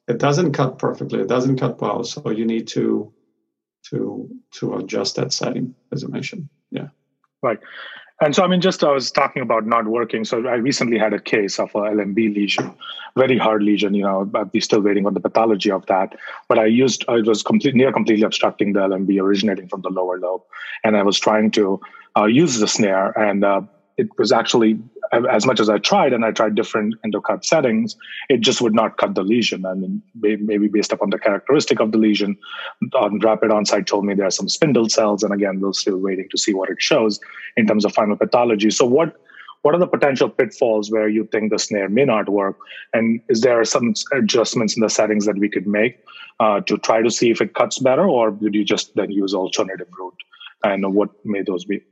it 0.07 0.19
doesn't 0.19 0.53
cut 0.53 0.79
perfectly. 0.79 1.21
It 1.21 1.29
doesn't 1.29 1.59
cut 1.59 1.81
well. 1.81 2.05
So 2.05 2.31
you 2.31 2.47
need 2.47 2.69
to 2.69 3.13
to 3.91 4.29
to 4.53 4.75
adjust 4.77 5.17
that 5.17 5.33
setting, 5.33 5.75
as 5.93 6.05
I 6.05 6.09
mentioned. 6.09 6.49
Yeah. 6.71 6.89
Right. 7.43 7.59
And 8.21 8.35
so, 8.35 8.43
I 8.43 8.49
mean, 8.49 8.61
just 8.61 8.83
I 8.83 8.91
was 8.91 9.13
talking 9.13 9.43
about 9.43 9.65
not 9.65 9.87
working. 9.87 10.25
So, 10.25 10.45
I 10.49 10.55
recently 10.55 10.99
had 10.99 11.13
a 11.13 11.21
case 11.21 11.61
of 11.61 11.71
a 11.77 11.79
LMB 11.79 12.35
lesion, 12.35 12.75
very 13.17 13.39
hard 13.39 13.63
lesion. 13.63 13.95
You 13.95 14.03
know, 14.03 14.49
we're 14.53 14.61
still 14.61 14.81
waiting 14.81 15.07
on 15.07 15.15
the 15.15 15.21
pathology 15.21 15.71
of 15.71 15.87
that. 15.87 16.17
But 16.49 16.59
I 16.59 16.67
used 16.67 17.05
it 17.09 17.27
was 17.27 17.45
complete, 17.45 17.77
near 17.77 17.93
completely 17.93 18.25
obstructing 18.25 18.73
the 18.73 18.81
LMB, 18.81 19.21
originating 19.21 19.69
from 19.69 19.83
the 19.83 19.91
lower 19.91 20.19
lobe, 20.19 20.43
and 20.83 20.97
I 20.97 21.05
was 21.05 21.17
trying 21.17 21.53
to 21.53 21.81
uh, 22.17 22.25
use 22.25 22.59
the 22.59 22.67
snare, 22.67 23.17
and 23.17 23.45
uh, 23.45 23.61
it 23.99 24.09
was 24.17 24.33
actually 24.33 24.79
as 25.31 25.47
much 25.47 25.61
as 25.61 25.69
I 25.69 25.79
tried 25.79 26.13
and 26.13 26.25
I 26.25 26.31
tried 26.31 26.55
different 26.55 26.95
endocut 27.05 27.45
settings, 27.45 27.97
it 28.29 28.41
just 28.41 28.61
would 28.61 28.75
not 28.75 28.97
cut 28.99 29.15
the 29.15 29.23
lesion. 29.23 29.65
I 29.67 29.75
mean, 29.75 30.03
maybe 30.21 30.69
based 30.69 30.93
upon 30.93 31.11
the 31.11 31.19
characteristic 31.19 31.81
of 31.81 31.93
the 31.93 31.99
lesion, 31.99 32.37
on 32.95 33.19
rapid 33.21 33.51
told 33.87 34.05
me 34.05 34.15
there 34.15 34.27
are 34.27 34.31
some 34.31 34.49
spindle 34.49 34.89
cells, 34.89 35.23
and 35.23 35.33
again, 35.33 35.61
we're 35.61 35.73
still 35.73 35.99
waiting 35.99 36.29
to 36.31 36.39
see 36.39 36.55
what 36.55 36.71
it 36.71 36.81
shows 36.81 37.19
in 37.57 37.67
terms 37.67 37.85
of 37.85 37.93
final 37.93 38.17
pathology. 38.17 38.71
So, 38.71 38.87
what 38.87 39.17
what 39.63 39.75
are 39.75 39.79
the 39.79 39.89
potential 39.89 40.29
pitfalls 40.29 40.91
where 40.91 41.09
you 41.09 41.27
think 41.33 41.51
the 41.51 41.59
snare 41.59 41.89
may 41.89 42.05
not 42.05 42.29
work, 42.29 42.57
and 42.93 43.21
is 43.29 43.41
there 43.41 43.65
some 43.65 43.95
adjustments 44.13 44.77
in 44.77 44.83
the 44.83 44.91
settings 44.91 45.27
that 45.27 45.37
we 45.37 45.49
could 45.49 45.67
make 45.67 45.99
uh, 46.39 46.61
to 46.61 46.79
try 46.79 47.03
to 47.03 47.11
see 47.11 47.31
if 47.31 47.41
it 47.41 47.55
cuts 47.55 47.79
better, 47.79 48.07
or 48.07 48.31
would 48.31 48.55
you 48.55 48.65
just 48.65 48.95
then 48.95 49.11
use 49.11 49.35
alternative 49.35 49.89
route? 49.99 50.15
And 50.65 50.95
what 50.95 51.11
may 51.25 51.43
those 51.43 51.65
be? 51.65 51.83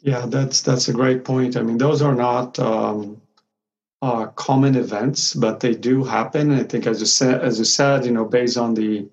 Yeah, 0.00 0.26
that's 0.26 0.62
that's 0.62 0.88
a 0.88 0.92
great 0.92 1.24
point. 1.24 1.56
I 1.56 1.62
mean, 1.62 1.78
those 1.78 2.02
are 2.02 2.14
not 2.14 2.58
um, 2.58 3.22
uh, 4.02 4.26
common 4.28 4.76
events, 4.76 5.34
but 5.34 5.60
they 5.60 5.74
do 5.74 6.04
happen. 6.04 6.52
I 6.52 6.64
think, 6.64 6.86
as 6.86 7.00
you 7.00 7.06
said, 7.06 7.42
as 7.42 7.58
you 7.58 7.64
said, 7.64 8.04
you 8.06 8.12
know, 8.12 8.24
based 8.26 8.56
on 8.58 8.74
the 8.74 9.08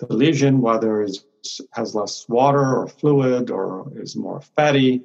the 0.00 0.12
lesion, 0.14 0.60
whether 0.60 1.02
it 1.02 1.16
has 1.72 1.94
less 1.94 2.26
water 2.28 2.76
or 2.76 2.88
fluid 2.88 3.50
or 3.50 3.92
is 3.96 4.16
more 4.16 4.42
fatty, 4.56 5.04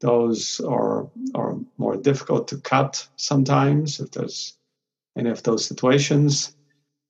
those 0.00 0.60
are 0.60 1.08
are 1.34 1.56
more 1.78 1.96
difficult 1.96 2.48
to 2.48 2.58
cut 2.60 3.08
sometimes 3.16 4.00
if 4.00 4.10
there's 4.12 4.56
any 5.18 5.30
of 5.30 5.42
those 5.42 5.66
situations. 5.66 6.54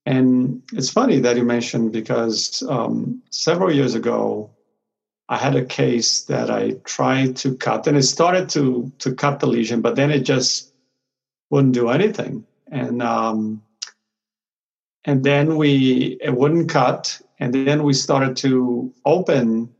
And 0.07 0.63
it's 0.73 0.91
funny 0.91 1.21
that 1.21 1.37
you 1.37 1.45
mentioned 1.45 1.93
because 1.93 2.63
um, 2.69 3.23
several 3.31 3.75
years 3.75 3.95
ago, 3.95 4.56
I 5.29 5.37
had 5.37 5.57
a 5.57 5.65
case 5.65 6.23
that 6.25 6.51
I 6.51 6.73
tried 6.85 7.37
to 7.37 7.57
cut, 7.57 7.87
and 7.87 7.97
it 7.97 8.05
started 8.05 8.49
to 8.51 8.93
to 8.99 9.15
cut 9.15 9.41
the 9.41 9.47
lesion, 9.47 9.81
but 9.81 9.97
then 9.97 10.11
it 10.11 10.21
just 10.21 10.73
wouldn't 11.51 11.75
do 11.75 11.89
anything, 11.89 12.45
and 12.71 13.03
um, 13.03 13.63
and 15.05 15.25
then 15.25 15.57
we 15.57 16.19
it 16.21 16.37
wouldn't 16.37 16.69
cut, 16.69 17.21
and 17.41 17.53
then 17.53 17.83
we 17.83 17.93
started 17.93 18.37
to 18.39 18.93
open 19.05 19.75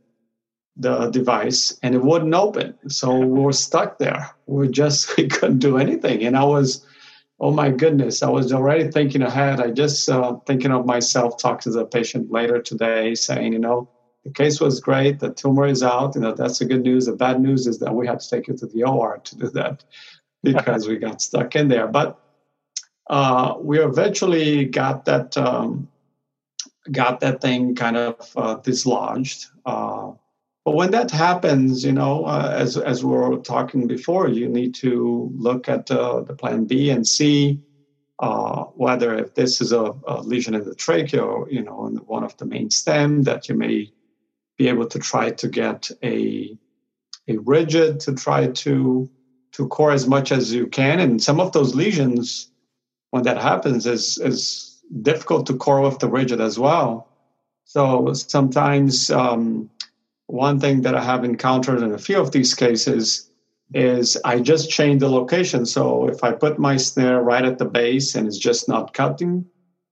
the 0.75 1.09
device, 1.09 1.77
and 1.81 1.95
it 1.95 2.03
wouldn't 2.03 2.35
open, 2.35 2.77
so 2.89 3.17
we 3.17 3.39
were 3.39 3.53
stuck 3.53 3.97
there. 3.99 4.29
We 4.47 4.67
just 4.67 5.15
we 5.17 5.27
couldn't 5.27 5.59
do 5.59 5.77
anything, 5.77 6.25
and 6.25 6.35
I 6.35 6.43
was 6.43 6.85
oh 7.39 7.51
my 7.51 7.69
goodness, 7.69 8.23
I 8.23 8.29
was 8.29 8.51
already 8.51 8.89
thinking 8.89 9.21
ahead. 9.21 9.61
I 9.61 9.71
just 9.71 10.09
uh, 10.09 10.37
thinking 10.45 10.71
of 10.71 10.85
myself, 10.85 11.37
talk 11.37 11.61
to 11.61 11.69
the 11.69 11.85
patient 11.85 12.31
later 12.31 12.61
today, 12.61 13.15
saying, 13.15 13.53
you 13.53 13.59
know, 13.59 13.87
the 14.27 14.33
case 14.33 14.59
was 14.59 14.81
great, 14.81 15.19
the 15.19 15.33
tumor 15.33 15.67
is 15.67 15.81
out. 15.81 16.15
You 16.15 16.21
know, 16.21 16.33
that's 16.33 16.59
the 16.59 16.65
good 16.65 16.83
news. 16.83 17.05
The 17.05 17.13
bad 17.13 17.39
news 17.39 17.65
is 17.65 17.79
that 17.79 17.95
we 17.95 18.05
had 18.05 18.19
to 18.19 18.29
take 18.29 18.47
you 18.47 18.57
to 18.57 18.67
the 18.67 18.83
OR 18.83 19.19
to 19.23 19.37
do 19.37 19.49
that 19.51 19.85
because 20.43 20.87
we 20.87 20.97
got 20.97 21.21
stuck 21.21 21.55
in 21.55 21.69
there. 21.69 21.87
But 21.87 22.19
uh, 23.09 23.55
we 23.59 23.79
eventually 23.79 24.65
got 24.65 25.05
that 25.05 25.37
um, 25.37 25.87
got 26.91 27.21
that 27.21 27.41
thing 27.41 27.73
kind 27.73 27.95
of 27.95 28.15
uh, 28.35 28.55
dislodged. 28.55 29.47
Uh, 29.65 30.11
but 30.65 30.75
when 30.75 30.91
that 30.91 31.09
happens, 31.09 31.85
you 31.85 31.93
know, 31.93 32.25
uh, 32.25 32.53
as 32.53 32.77
as 32.77 33.05
we 33.05 33.11
were 33.11 33.37
talking 33.37 33.87
before, 33.87 34.27
you 34.27 34.49
need 34.49 34.75
to 34.75 35.31
look 35.37 35.69
at 35.69 35.89
uh, 35.89 36.19
the 36.21 36.35
plan 36.35 36.65
B 36.65 36.89
and 36.89 37.07
see 37.07 37.61
uh, 38.19 38.63
whether 38.75 39.17
if 39.17 39.35
this 39.35 39.61
is 39.61 39.71
a, 39.71 39.93
a, 40.07 40.21
lesion 40.21 40.55
in 40.55 40.65
the 40.65 40.75
trachea 40.75 41.23
or 41.23 41.49
you 41.49 41.63
know 41.63 41.87
in 41.87 41.95
one 41.97 42.25
of 42.25 42.35
the 42.37 42.45
main 42.45 42.69
stem 42.69 43.23
that 43.23 43.47
you 43.47 43.55
may 43.55 43.89
be 44.57 44.67
able 44.67 44.87
to 44.87 44.99
try 44.99 45.31
to 45.31 45.47
get 45.47 45.89
a 46.03 46.57
a 47.27 47.37
rigid 47.37 47.99
to 48.01 48.13
try 48.13 48.47
to 48.47 49.09
to 49.53 49.67
core 49.67 49.91
as 49.91 50.07
much 50.07 50.31
as 50.31 50.53
you 50.53 50.67
can. 50.67 50.99
And 50.99 51.21
some 51.21 51.39
of 51.39 51.51
those 51.51 51.75
lesions, 51.75 52.51
when 53.11 53.23
that 53.23 53.37
happens, 53.37 53.85
is 53.85 54.17
is 54.17 54.81
difficult 55.01 55.45
to 55.47 55.57
core 55.57 55.81
with 55.81 55.99
the 55.99 56.09
rigid 56.09 56.41
as 56.41 56.57
well. 56.59 57.09
So 57.65 58.13
sometimes. 58.13 59.09
Um, 59.09 59.69
one 60.27 60.59
thing 60.59 60.81
that 60.81 60.93
I 60.95 61.03
have 61.03 61.23
encountered 61.23 61.81
in 61.81 61.93
a 61.93 61.97
few 61.97 62.19
of 62.19 62.31
these 62.31 62.53
cases 62.53 63.29
is 63.73 64.17
I 64.23 64.39
just 64.39 64.69
change 64.69 64.99
the 64.99 65.09
location. 65.09 65.65
So 65.65 66.07
if 66.07 66.23
I 66.23 66.33
put 66.33 66.59
my 66.59 66.77
snare 66.77 67.21
right 67.21 67.43
at 67.43 67.57
the 67.57 67.65
base 67.65 68.15
and 68.15 68.27
it's 68.27 68.37
just 68.37 68.69
not 68.69 68.93
cutting, 68.93 69.45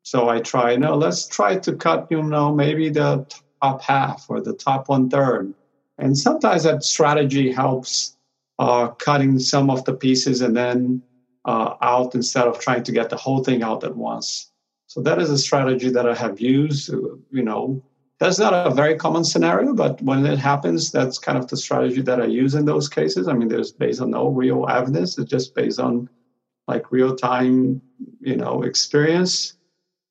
so 0.03 0.29
I 0.29 0.39
try, 0.39 0.75
no, 0.75 0.95
let's 0.95 1.25
try 1.27 1.57
to 1.57 1.75
cut, 1.75 2.07
you 2.09 2.21
know, 2.21 2.53
maybe 2.53 2.89
the 2.89 3.25
top 3.65 3.81
half 3.81 4.25
or 4.29 4.41
the 4.41 4.53
top 4.53 4.89
one 4.89 5.09
third. 5.09 5.53
And 5.97 6.17
sometimes 6.17 6.63
that 6.63 6.83
strategy 6.83 7.51
helps 7.51 8.17
uh, 8.59 8.87
cutting 9.07 9.39
some 9.39 9.69
of 9.69 9.83
the 9.85 9.93
pieces 9.93 10.41
and 10.41 10.55
then 10.55 11.01
uh, 11.45 11.75
out 11.81 12.15
instead 12.15 12.47
of 12.47 12.59
trying 12.59 12.83
to 12.83 12.91
get 12.91 13.09
the 13.09 13.15
whole 13.17 13.43
thing 13.43 13.63
out 13.63 13.83
at 13.83 13.95
once. 13.95 14.51
So 14.87 15.01
that 15.01 15.19
is 15.19 15.29
a 15.29 15.37
strategy 15.37 15.89
that 15.89 16.07
I 16.07 16.15
have 16.15 16.39
used, 16.39 16.89
you 16.89 17.43
know, 17.43 17.81
that's 18.19 18.39
not 18.39 18.53
a 18.53 18.73
very 18.73 18.95
common 18.95 19.23
scenario, 19.25 19.73
but 19.73 20.01
when 20.01 20.25
it 20.25 20.39
happens, 20.39 20.91
that's 20.91 21.19
kind 21.19 21.37
of 21.37 21.47
the 21.47 21.57
strategy 21.57 22.01
that 22.01 22.21
I 22.21 22.25
use 22.25 22.55
in 22.55 22.65
those 22.65 22.87
cases. 22.87 23.27
I 23.27 23.33
mean, 23.33 23.49
there's 23.49 23.73
based 23.73 23.99
on 23.99 24.11
no 24.11 24.29
real 24.29 24.65
evidence; 24.69 25.17
it's 25.17 25.29
just 25.29 25.53
based 25.53 25.79
on 25.79 26.07
like 26.67 26.91
real 26.91 27.15
time, 27.15 27.81
you 28.21 28.37
know, 28.37 28.63
experience. 28.63 29.57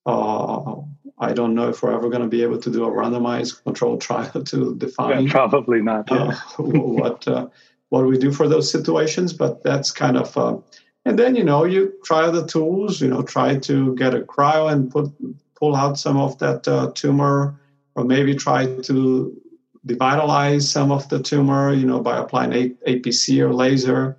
Uh, 0.05 0.83
I 1.19 1.33
don't 1.33 1.55
know 1.55 1.69
if 1.69 1.83
we're 1.83 1.95
ever 1.95 2.09
going 2.09 2.23
to 2.23 2.29
be 2.29 2.43
able 2.43 2.59
to 2.59 2.71
do 2.71 2.85
a 2.85 2.91
randomized 2.91 3.63
controlled 3.63 4.01
trial 4.01 4.43
to 4.45 4.75
define. 4.75 5.27
Yeah, 5.27 5.31
probably 5.33 5.81
not. 5.81 6.11
Uh, 6.11 6.35
what 6.59 7.27
uh, 7.29 7.49
what 7.91 8.07
we 8.07 8.19
do 8.19 8.33
for 8.33 8.49
those 8.49 8.71
situations, 8.71 9.33
but 9.33 9.63
that's 9.63 9.91
kind 9.91 10.17
of. 10.17 10.37
Uh, 10.37 10.59
and 11.05 11.19
then 11.19 11.37
you 11.37 11.45
know 11.45 11.65
you 11.65 11.93
try 12.05 12.31
the 12.31 12.47
tools. 12.47 13.01
You 13.01 13.09
know, 13.09 13.23
try 13.23 13.59
to 13.59 13.95
get 13.95 14.15
a 14.15 14.21
cryo 14.21 14.73
and 14.73 14.91
put 14.91 15.13
pull 15.55 15.77
out 15.77 15.99
some 15.99 16.17
of 16.17 16.39
that 16.39 16.67
uh, 16.67 16.91
tumor 16.95 17.61
or 17.95 18.05
maybe 18.05 18.35
try 18.35 18.67
to 18.83 19.41
devitalize 19.87 20.63
some 20.63 20.91
of 20.91 21.09
the 21.09 21.23
tumor, 21.23 21.73
you 21.73 21.87
know, 21.87 22.01
by 22.01 22.19
applying 22.19 22.53
a- 22.53 22.91
APC 22.91 23.39
or 23.41 23.53
laser, 23.53 24.17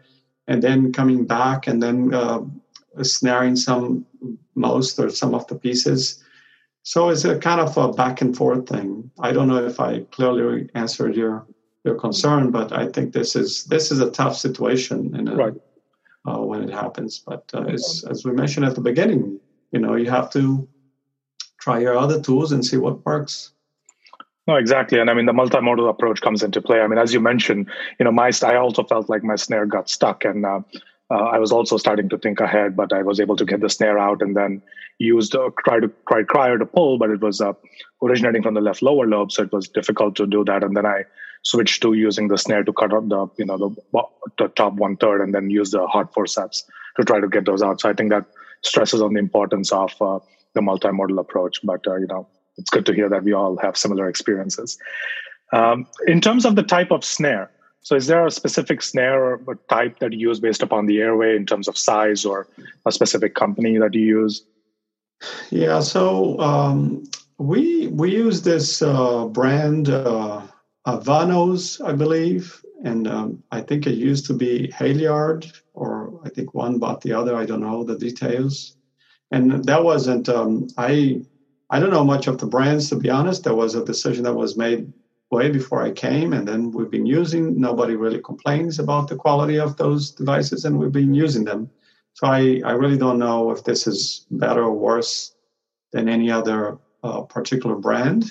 and 0.48 0.62
then 0.62 0.94
coming 0.94 1.26
back 1.26 1.68
and 1.68 1.82
then 1.82 2.14
uh, 2.14 2.42
snaring 3.02 3.56
some 3.56 4.06
most 4.54 5.00
or 5.00 5.10
some 5.10 5.34
of 5.34 5.46
the 5.48 5.56
pieces. 5.56 6.24
So 6.86 7.10
it's 7.10 7.26
a 7.26 7.40
kind 7.40 7.60
of 7.60 7.76
a 7.78 7.92
back 7.92 8.22
and 8.22 8.38
forth 8.38 8.70
thing. 8.70 9.10
I 9.20 9.32
don't 9.32 9.48
know 9.48 9.66
if 9.66 9.80
I 9.80 10.02
clearly 10.12 10.70
answered 10.76 11.16
your 11.16 11.48
your 11.84 11.96
concern, 11.96 12.52
but 12.52 12.72
I 12.72 12.88
think 12.90 13.12
this 13.12 13.36
is 13.36 13.64
this 13.66 13.92
is 13.92 14.00
a 14.00 14.12
tough 14.12 14.38
situation 14.38 15.28
a, 15.28 15.36
right. 15.36 15.54
uh, 16.28 16.42
when 16.42 16.62
it 16.62 16.72
happens. 16.72 17.24
But 17.26 17.44
uh, 17.56 17.64
as 17.64 18.06
as 18.08 18.24
we 18.24 18.34
mentioned 18.34 18.68
at 18.68 18.76
the 18.76 18.82
beginning, 18.82 19.40
you 19.72 19.80
know, 19.80 19.96
you 19.96 20.12
have 20.12 20.30
to 20.34 20.68
try 21.60 21.80
your 21.80 21.98
other 21.98 22.22
tools 22.22 22.52
and 22.52 22.64
see 22.64 22.78
what 22.78 23.04
works. 23.04 23.52
No, 24.48 24.56
exactly. 24.56 25.00
And 25.00 25.10
I 25.10 25.16
mean, 25.16 25.26
the 25.26 25.34
multimodal 25.34 25.90
approach 25.90 26.22
comes 26.22 26.44
into 26.44 26.62
play. 26.62 26.82
I 26.82 26.88
mean, 26.88 27.00
as 27.00 27.12
you 27.12 27.20
mentioned, 27.20 27.68
you 27.98 28.04
know, 28.04 28.12
my 28.12 28.30
I 28.44 28.58
also 28.58 28.84
felt 28.84 29.10
like 29.10 29.24
my 29.24 29.38
snare 29.38 29.66
got 29.66 29.90
stuck, 29.90 30.24
and 30.24 30.46
uh, 30.46 30.60
uh, 31.12 31.26
I 31.26 31.38
was 31.38 31.52
also 31.52 31.78
starting 31.78 32.10
to 32.10 32.18
think 32.18 32.40
ahead, 32.40 32.76
but 32.76 32.92
I 32.92 33.04
was 33.04 33.20
able 33.20 33.36
to 33.36 33.46
get 33.46 33.62
the 33.62 33.70
snare 33.70 34.00
out 34.00 34.22
and 34.22 34.36
then 34.36 34.62
used 34.98 35.36
uh, 35.36 35.50
try 35.64 35.80
to 35.80 35.92
try 36.08 36.24
cryo 36.24 36.58
to 36.58 36.66
pull, 36.66 36.98
but 36.98 37.12
it 37.12 37.22
was 37.22 37.42
uh, 37.42 37.54
originating 38.02 38.42
from 38.42 38.56
the 38.56 38.62
left 38.62 38.82
lower 38.82 39.06
lobe, 39.06 39.32
so 39.32 39.44
it 39.44 39.52
was 39.52 39.68
difficult 39.68 40.16
to 40.16 40.26
do 40.26 40.44
that. 40.46 40.64
And 40.64 40.76
then 40.76 40.86
I 40.86 41.04
switched 41.44 41.82
to 41.84 41.94
using 41.94 42.28
the 42.28 42.38
snare 42.38 42.64
to 42.64 42.74
cut 42.74 42.94
out 42.94 43.08
the 43.10 43.28
you 43.38 43.46
know 43.46 43.58
the, 43.58 44.04
the 44.38 44.48
top 44.50 44.74
one 44.74 44.98
third, 44.98 45.22
and 45.22 45.34
then 45.34 45.50
use 45.50 45.72
the 45.72 45.86
hard 45.86 46.10
forceps 46.12 46.64
to 46.98 47.04
try 47.04 47.20
to 47.20 47.28
get 47.28 47.46
those 47.46 47.62
out. 47.62 47.82
So 47.82 47.90
I 47.90 47.94
think 47.94 48.10
that 48.10 48.26
stresses 48.64 49.02
on 49.02 49.14
the 49.14 49.20
importance 49.20 49.72
of 49.72 49.94
uh, 50.02 50.20
the 50.54 50.62
multimodal 50.62 51.20
approach. 51.20 51.60
But 51.64 51.86
uh, 51.86 51.98
you 51.98 52.08
know, 52.08 52.28
it's 52.58 52.72
good 52.72 52.86
to 52.88 52.94
hear 52.94 53.10
that 53.10 53.24
we 53.24 53.34
all 53.34 53.58
have 53.58 53.78
similar 53.78 54.10
experiences. 54.10 54.80
Um, 55.54 55.86
in 56.08 56.20
terms 56.20 56.46
of 56.46 56.56
the 56.56 56.64
type 56.64 56.90
of 56.90 57.06
snare, 57.06 57.52
so 57.86 57.96
is 57.96 58.08
there 58.08 58.26
a 58.26 58.32
specific 58.32 58.82
snare 58.82 59.36
or 59.46 59.60
type 59.70 60.00
that 60.00 60.12
you 60.12 60.30
use 60.30 60.40
based 60.40 60.64
upon 60.64 60.88
the 60.88 61.02
airway 61.02 61.36
in 61.36 61.46
terms 61.46 61.68
of 61.68 61.78
size 61.78 62.26
or 62.26 62.48
a 62.88 62.92
specific 62.92 63.36
company 63.36 63.78
that 63.78 63.94
you 63.94 64.02
use? 64.02 64.44
Yeah, 65.52 65.82
so 65.82 66.40
um, 66.40 67.04
we 67.38 67.86
we 67.90 68.12
use 68.12 68.42
this 68.42 68.82
uh, 68.82 69.28
brand 69.28 69.90
uh, 69.90 70.42
Avanos, 70.88 71.80
I 71.86 71.94
believe, 71.94 72.60
and 72.84 73.08
um, 73.08 73.44
I 73.52 73.62
think 73.62 73.86
it 73.86 74.00
used 74.10 74.26
to 74.28 74.34
be 74.34 74.72
Halyard, 74.72 75.46
or 75.76 76.20
I 76.26 76.30
think 76.30 76.56
one 76.56 76.80
bought 76.80 77.02
the 77.02 77.14
other. 77.14 77.36
I 77.36 77.46
don't 77.46 77.62
know 77.62 77.84
the 77.84 78.00
details, 78.00 78.76
and 79.30 79.64
that 79.66 79.84
wasn't. 79.84 80.28
Um, 80.28 80.70
I 80.80 81.22
I 81.70 81.80
don't 81.80 81.92
know 81.92 82.04
much 82.04 82.26
of 82.26 82.40
the 82.40 82.48
brands, 82.48 82.90
to 82.90 82.96
be 82.96 83.12
honest. 83.12 83.44
There 83.44 83.54
was 83.54 83.76
a 83.76 83.86
decision 83.86 84.24
that 84.24 84.34
was 84.34 84.58
made 84.58 84.92
way 85.36 85.50
before 85.50 85.82
I 85.84 85.92
came, 85.92 86.34
and 86.34 86.48
then 86.48 86.72
we've 86.72 86.90
been 86.98 87.06
using. 87.20 87.44
Nobody 87.60 87.96
really 87.96 88.22
complains 88.22 88.80
about 88.80 89.08
the 89.08 89.16
quality 89.16 89.58
of 89.60 89.78
those 89.78 90.12
devices, 90.12 90.66
and 90.66 90.78
we've 90.78 90.98
been 91.02 91.14
using 91.26 91.46
them. 91.46 91.70
So 92.14 92.28
I, 92.28 92.62
I 92.66 92.72
really 92.82 92.98
don't 92.98 93.20
know 93.20 93.52
if 93.52 93.64
this 93.64 93.88
is 93.88 94.26
better 94.32 94.64
or 94.64 94.74
worse 94.74 95.36
than 95.92 96.08
any 96.08 96.32
other 96.32 96.78
uh, 97.04 97.22
particular 97.22 97.76
brand. 97.76 98.24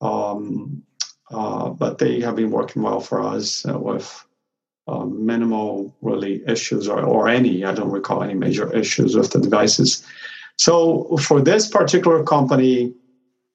Um, 0.00 0.82
uh, 1.30 1.70
but 1.70 1.98
they 1.98 2.20
have 2.20 2.36
been 2.36 2.50
working 2.50 2.82
well 2.82 3.00
for 3.00 3.22
us 3.22 3.66
uh, 3.66 3.78
with 3.78 4.08
uh, 4.86 5.04
minimal 5.04 5.94
really 6.02 6.42
issues 6.46 6.88
or, 6.88 7.00
or 7.00 7.28
any. 7.28 7.64
I 7.64 7.72
don't 7.74 7.90
recall 7.90 8.22
any 8.22 8.34
major 8.34 8.72
issues 8.74 9.16
with 9.16 9.30
the 9.32 9.40
devices. 9.40 10.06
So 10.58 11.16
for 11.16 11.40
this 11.40 11.68
particular 11.68 12.22
company, 12.22 12.94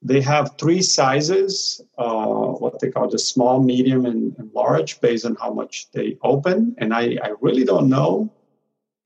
they 0.02 0.20
have 0.22 0.56
three 0.58 0.80
sizes, 0.80 1.80
uh, 1.98 2.26
what 2.26 2.80
they 2.80 2.90
call 2.90 3.08
the 3.08 3.18
small, 3.18 3.62
medium, 3.62 4.06
and, 4.06 4.34
and, 4.38 4.50
large, 4.54 5.00
based 5.00 5.26
on 5.26 5.36
how 5.36 5.52
much 5.52 5.90
they 5.92 6.16
open. 6.22 6.74
And 6.78 6.94
I, 6.94 7.18
I 7.22 7.34
really 7.40 7.64
don't 7.64 7.88
know 7.88 8.32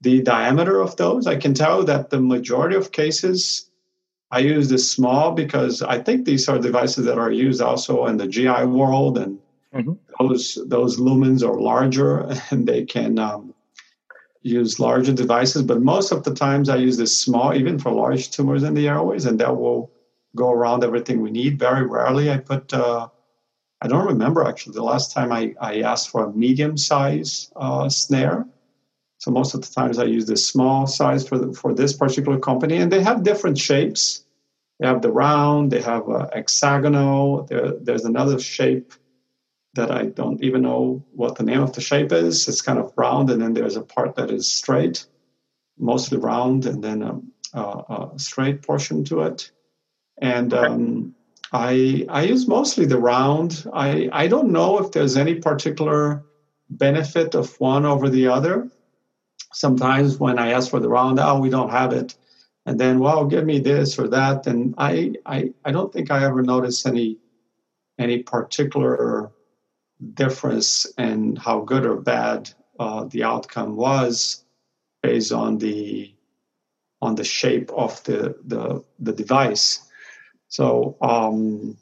the 0.03 0.23
diameter 0.23 0.81
of 0.81 0.97
those. 0.97 1.27
I 1.27 1.37
can 1.37 1.53
tell 1.53 1.83
that 1.85 2.11
the 2.11 2.21
majority 2.21 2.77
of 2.77 2.93
cases, 2.93 3.71
I 4.31 4.39
use 4.41 4.69
the 4.69 4.79
small 4.79 5.33
because 5.33 5.83
I 5.83 6.01
think 6.01 6.25
these 6.25 6.49
are 6.49 6.59
devices 6.59 7.07
that 7.07 7.19
are 7.19 7.33
used 7.33 7.61
also 7.61 8.07
in 8.07 8.17
the 8.17 8.29
GI 8.29 8.65
world, 8.67 9.19
and 9.19 9.39
mm-hmm. 9.75 9.95
those 10.21 10.59
those 10.67 10.99
lumens 10.99 11.43
are 11.43 11.61
larger 11.61 12.31
and 12.51 12.67
they 12.67 12.85
can 12.85 13.19
um, 13.19 13.55
use 14.43 14.79
larger 14.79 15.13
devices, 15.13 15.63
but 15.63 15.83
most 15.83 16.13
of 16.13 16.23
the 16.23 16.35
times 16.35 16.69
I 16.69 16.77
use 16.77 16.99
this 16.99 17.17
small, 17.17 17.55
even 17.55 17.79
for 17.79 17.91
large 17.91 18.31
tumors 18.31 18.63
in 18.63 18.75
the 18.75 18.89
airways, 18.89 19.25
and 19.25 19.41
that 19.41 19.57
will 19.57 19.91
go 20.37 20.51
around 20.51 20.85
everything 20.85 21.21
we 21.21 21.31
need. 21.31 21.59
Very 21.59 21.87
rarely 21.87 22.31
I 22.31 22.39
put 22.39 22.73
uh, 22.73 23.09
I 23.81 23.89
don't 23.89 24.07
remember 24.07 24.45
actually 24.45 24.75
the 24.75 24.83
last 24.83 25.13
time 25.13 25.31
I, 25.31 25.55
I 25.61 25.81
asked 25.83 26.09
for 26.09 26.25
a 26.25 26.33
medium 26.33 26.77
size 26.79 27.51
uh, 27.57 27.89
snare. 27.89 28.47
So 29.19 29.31
most 29.31 29.55
of 29.55 29.61
the 29.61 29.69
times 29.69 29.99
I 29.99 30.05
use 30.05 30.27
the 30.27 30.37
small 30.37 30.87
size 30.87 31.27
for 31.27 31.39
the, 31.39 31.53
for 31.53 31.75
this 31.75 31.93
particular 31.93 32.39
company, 32.39 32.77
and 32.77 32.91
they 32.91 33.03
have 33.03 33.23
different 33.23 33.59
shapes. 33.59 34.25
They 34.81 34.87
have 34.87 35.03
the 35.03 35.13
round, 35.13 35.71
they 35.71 35.83
have 35.83 36.09
a 36.09 36.31
hexagonal. 36.33 37.45
There, 37.45 37.73
there's 37.81 38.05
another 38.05 38.39
shape 38.39 38.93
that 39.75 39.91
I 39.91 40.07
don't 40.07 40.43
even 40.43 40.63
know 40.63 41.05
what 41.11 41.37
the 41.37 41.45
name 41.45 41.61
of 41.61 41.73
the 41.73 41.81
shape 41.81 42.13
is. 42.13 42.49
It's 42.49 42.63
kind 42.63 42.79
of 42.79 42.93
round, 42.97 43.31
and 43.31 43.41
then 43.41 43.53
there's 43.53 43.77
a 43.77 43.83
part 43.83 44.15
that 44.17 44.31
is 44.31 44.51
straight, 44.51 45.07
mostly 45.79 46.19
round, 46.19 46.67
and 46.67 46.83
then 46.83 47.03
a, 47.03 47.21
a, 47.59 48.11
a 48.15 48.19
straight 48.19 48.63
portion 48.63 49.05
to 49.05 49.23
it. 49.23 49.51
And 50.25 50.55
um, 50.55 51.15
I 51.53 52.07
I 52.09 52.23
use 52.23 52.49
mostly 52.49 52.87
the 52.87 52.99
round. 52.99 53.67
I 53.73 54.09
I 54.13 54.27
don't 54.29 54.51
know 54.51 54.79
if 54.79 54.91
there's 54.93 55.17
any 55.17 55.35
particular 55.37 56.25
benefit 56.71 57.35
of 57.35 57.55
one 57.61 57.85
over 57.85 58.09
the 58.09 58.27
other 58.29 58.71
sometimes 59.55 60.19
when 60.19 60.39
I 60.39 60.51
ask 60.51 60.71
for 60.71 60.81
the 60.81 60.89
round, 60.89 61.19
oh, 61.21 61.39
we 61.39 61.49
don't 61.49 61.71
have 61.71 61.93
it. 61.93 62.15
And 62.67 62.79
then, 62.79 62.99
well, 62.99 63.25
give 63.25 63.45
me 63.45 63.61
this 63.61 63.99
or 63.99 64.09
that. 64.09 64.47
And 64.47 64.75
I, 64.79 65.13
I, 65.27 65.53
I 65.65 65.71
don't 65.71 65.93
think 65.93 66.11
I 66.11 66.25
ever 66.25 66.43
noticed 66.43 66.87
any, 66.87 67.19
any 67.99 68.23
particular 68.23 69.31
difference 70.15 70.87
in 70.99 71.37
how 71.37 71.61
good 71.61 71.87
or 71.87 71.97
bad 71.97 72.51
uh, 72.79 73.05
the 73.05 73.23
outcome 73.23 73.77
was 73.77 74.45
based 75.03 75.33
on 75.33 75.59
the, 75.59 76.13
on 77.01 77.15
the 77.15 77.25
shape 77.25 77.71
of 77.71 78.03
the, 78.05 78.37
the, 78.45 78.83
the 78.99 79.13
device. 79.13 79.84
So 80.55 80.97
um, 81.01 81.77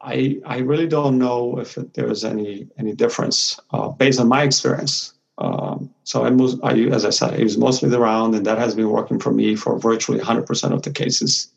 I, 0.00 0.40
I 0.42 0.58
really 0.60 0.86
don't 0.86 1.18
know 1.18 1.58
if 1.58 1.74
there's 1.74 2.24
any, 2.24 2.68
any 2.78 2.94
difference 2.94 3.60
uh, 3.72 3.88
based 3.88 4.20
on 4.20 4.28
my 4.28 4.42
experience. 4.42 5.12
Um, 5.36 5.92
so 6.02 6.24
I, 6.24 6.30
I, 6.66 6.78
as 6.94 7.04
I 7.04 7.10
said, 7.10 7.34
I 7.34 7.36
use 7.36 7.58
mostly 7.58 7.90
the 7.90 8.00
round, 8.00 8.34
and 8.34 8.46
that 8.46 8.56
has 8.56 8.74
been 8.74 8.88
working 8.88 9.20
for 9.20 9.30
me 9.30 9.54
for 9.54 9.78
virtually 9.78 10.18
100% 10.18 10.72
of 10.72 10.80
the 10.80 10.92
cases. 10.92 11.52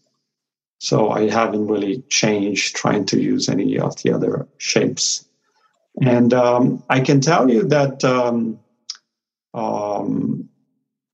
So 0.80 1.12
I 1.12 1.30
haven't 1.30 1.68
really 1.68 2.02
changed 2.10 2.76
trying 2.76 3.06
to 3.06 3.22
use 3.22 3.48
any 3.48 3.80
of 3.80 3.96
the 4.04 4.12
other 4.12 4.50
shapes. 4.58 5.26
And 6.02 6.34
um, 6.34 6.84
I 6.90 7.00
can 7.00 7.22
tell 7.22 7.50
you 7.50 7.70
that 7.70 8.04
um, 8.04 8.60
um, 9.54 10.50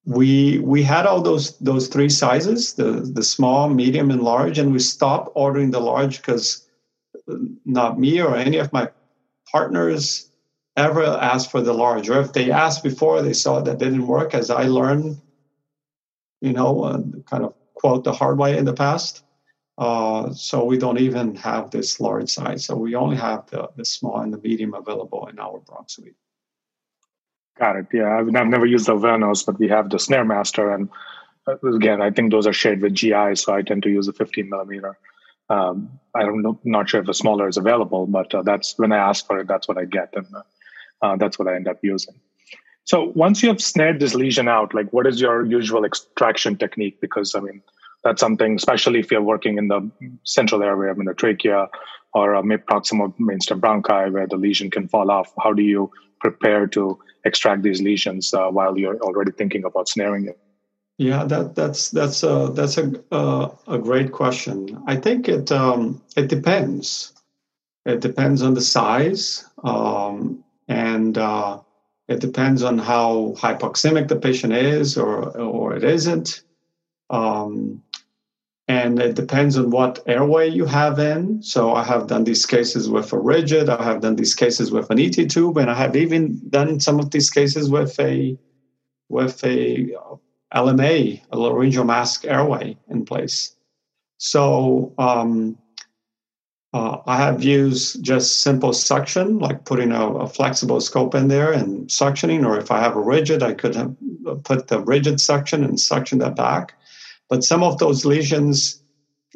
we 0.05 0.59
we 0.59 0.83
had 0.83 1.05
all 1.05 1.21
those 1.21 1.57
those 1.59 1.87
three 1.87 2.09
sizes: 2.09 2.73
the 2.73 2.91
the 3.13 3.23
small, 3.23 3.69
medium, 3.69 4.11
and 4.11 4.21
large. 4.21 4.57
And 4.57 4.71
we 4.71 4.79
stopped 4.79 5.31
ordering 5.35 5.71
the 5.71 5.79
large 5.79 6.17
because 6.17 6.67
not 7.65 7.99
me 7.99 8.19
or 8.21 8.35
any 8.35 8.57
of 8.57 8.73
my 8.73 8.89
partners 9.51 10.29
ever 10.77 11.03
asked 11.03 11.51
for 11.51 11.61
the 11.61 11.73
large, 11.73 12.09
or 12.09 12.19
if 12.21 12.33
they 12.33 12.51
asked 12.51 12.83
before, 12.83 13.21
they 13.21 13.33
saw 13.33 13.61
that 13.61 13.77
didn't 13.77 14.07
work, 14.07 14.33
as 14.33 14.49
I 14.49 14.63
learned, 14.63 15.17
you 16.39 16.53
know, 16.53 16.83
uh, 16.83 17.01
kind 17.29 17.43
of 17.43 17.53
quote 17.73 18.03
the 18.03 18.13
hard 18.13 18.37
way 18.37 18.57
in 18.57 18.65
the 18.65 18.73
past. 18.73 19.23
Uh, 19.77 20.31
so 20.33 20.63
we 20.63 20.77
don't 20.77 20.99
even 20.99 21.35
have 21.35 21.71
this 21.71 21.99
large 21.99 22.29
size. 22.29 22.65
So 22.65 22.75
we 22.75 22.95
only 22.95 23.17
have 23.17 23.47
the, 23.47 23.69
the 23.75 23.85
small 23.85 24.19
and 24.19 24.31
the 24.31 24.37
medium 24.37 24.73
available 24.73 25.27
in 25.27 25.39
our 25.39 25.59
Bronx 25.59 25.95
suite. 25.95 26.15
Got 27.61 27.75
it. 27.75 27.85
Yeah, 27.93 28.17
I've, 28.17 28.35
I've 28.35 28.47
never 28.47 28.65
used 28.65 28.87
the 28.87 28.95
Avanos, 28.95 29.45
but 29.45 29.59
we 29.59 29.67
have 29.67 29.91
the 29.91 29.99
Snare 29.99 30.25
Master, 30.25 30.73
and 30.73 30.89
uh, 31.47 31.57
again, 31.75 32.01
I 32.01 32.09
think 32.09 32.31
those 32.31 32.47
are 32.47 32.53
shared 32.53 32.81
with 32.81 32.95
GI, 32.95 33.35
so 33.35 33.53
I 33.53 33.61
tend 33.61 33.83
to 33.83 33.89
use 33.89 34.07
a 34.07 34.13
15 34.13 34.49
millimeter. 34.49 34.97
Um, 35.47 35.99
I 36.15 36.23
don't 36.23 36.41
know, 36.41 36.59
not 36.63 36.89
sure 36.89 37.01
if 37.03 37.07
a 37.07 37.13
smaller 37.13 37.47
is 37.47 37.57
available, 37.57 38.07
but 38.07 38.33
uh, 38.33 38.41
that's 38.41 38.79
when 38.79 38.91
I 38.91 38.97
ask 38.97 39.27
for 39.27 39.37
it, 39.37 39.47
that's 39.47 39.67
what 39.67 39.77
I 39.77 39.85
get, 39.85 40.09
and 40.15 40.25
uh, 40.35 40.41
uh, 41.03 41.15
that's 41.17 41.37
what 41.37 41.47
I 41.47 41.55
end 41.55 41.67
up 41.67 41.77
using. 41.83 42.15
So 42.85 43.11
once 43.13 43.43
you 43.43 43.49
have 43.49 43.61
snared 43.61 43.99
this 43.99 44.15
lesion 44.15 44.47
out, 44.47 44.73
like 44.73 44.91
what 44.91 45.05
is 45.05 45.21
your 45.21 45.45
usual 45.45 45.85
extraction 45.85 46.57
technique? 46.57 46.99
Because 46.99 47.35
I 47.35 47.41
mean, 47.41 47.61
that's 48.03 48.21
something, 48.21 48.55
especially 48.55 49.01
if 49.01 49.11
you're 49.11 49.21
working 49.21 49.59
in 49.59 49.67
the 49.67 49.87
central 50.23 50.63
area, 50.63 50.91
I 50.91 50.95
mean, 50.95 51.05
the 51.05 51.13
trachea 51.13 51.67
or 52.15 52.33
a 52.33 52.41
proximal 52.41 53.13
mainstem 53.19 53.59
bronchi, 53.59 54.11
where 54.11 54.25
the 54.25 54.35
lesion 54.35 54.71
can 54.71 54.87
fall 54.87 55.11
off. 55.11 55.31
How 55.37 55.53
do 55.53 55.61
you 55.61 55.91
prepare 56.21 56.67
to 56.67 56.97
extract 57.25 57.63
these 57.63 57.81
lesions 57.81 58.33
uh, 58.33 58.49
while 58.49 58.77
you're 58.77 58.99
already 58.99 59.31
thinking 59.31 59.65
about 59.65 59.89
snaring 59.89 60.27
it? 60.27 60.39
Yeah, 60.97 61.23
that 61.25 61.55
that's 61.55 61.89
that's 61.89 62.23
a 62.23 62.51
that's 62.53 62.77
a 62.77 62.93
uh, 63.11 63.49
a 63.67 63.79
great 63.79 64.11
question. 64.11 64.81
I 64.87 64.95
think 64.95 65.27
it 65.27 65.51
um, 65.51 66.01
it 66.15 66.27
depends. 66.27 67.13
It 67.85 68.01
depends 68.01 68.43
on 68.43 68.53
the 68.53 68.61
size. 68.61 69.43
Um, 69.63 70.43
and 70.67 71.17
uh, 71.17 71.59
it 72.07 72.19
depends 72.19 72.63
on 72.63 72.77
how 72.77 73.33
hypoxemic 73.37 74.07
the 74.07 74.15
patient 74.15 74.53
is 74.53 74.97
or 74.97 75.35
or 75.37 75.75
it 75.75 75.83
isn't. 75.83 76.43
Um, 77.09 77.83
and 78.71 79.01
it 79.01 79.15
depends 79.15 79.57
on 79.57 79.69
what 79.69 79.99
airway 80.07 80.47
you 80.49 80.65
have 80.65 80.97
in. 80.97 81.43
So 81.43 81.73
I 81.73 81.83
have 81.83 82.07
done 82.07 82.23
these 82.23 82.45
cases 82.45 82.89
with 82.89 83.11
a 83.11 83.19
rigid, 83.19 83.67
I 83.67 83.83
have 83.83 83.99
done 83.99 84.15
these 84.15 84.33
cases 84.33 84.71
with 84.71 84.89
an 84.89 84.97
ET 84.97 85.17
tube, 85.29 85.57
and 85.57 85.69
I 85.69 85.73
have 85.73 85.97
even 85.97 86.39
done 86.49 86.79
some 86.79 86.97
of 86.97 87.11
these 87.11 87.29
cases 87.29 87.69
with 87.69 87.99
a 87.99 88.37
with 89.09 89.43
a 89.43 89.93
LMA, 90.55 91.21
a 91.33 91.37
laryngeal 91.37 91.83
mask 91.83 92.23
airway 92.23 92.77
in 92.87 93.03
place. 93.03 93.57
So 94.19 94.93
um, 94.97 95.57
uh, 96.73 96.99
I 97.05 97.17
have 97.17 97.43
used 97.43 98.01
just 98.01 98.39
simple 98.39 98.71
suction, 98.71 99.39
like 99.39 99.65
putting 99.65 99.91
a, 99.91 100.05
a, 100.25 100.27
flexible 100.27 100.79
scope 100.79 101.13
in 101.13 101.27
there 101.27 101.51
and 101.51 101.89
suctioning, 101.89 102.45
or 102.45 102.57
if 102.57 102.71
I 102.71 102.79
have 102.79 102.95
a 102.95 103.01
rigid, 103.01 103.43
I 103.43 103.53
could 103.53 103.75
have 103.75 103.93
put 104.45 104.69
the 104.69 104.79
rigid 104.79 105.19
suction 105.19 105.65
and 105.65 105.77
suction 105.77 106.19
that 106.19 106.37
back. 106.37 106.75
But 107.31 107.45
some 107.45 107.63
of 107.63 107.77
those 107.77 108.03
lesions 108.03 108.83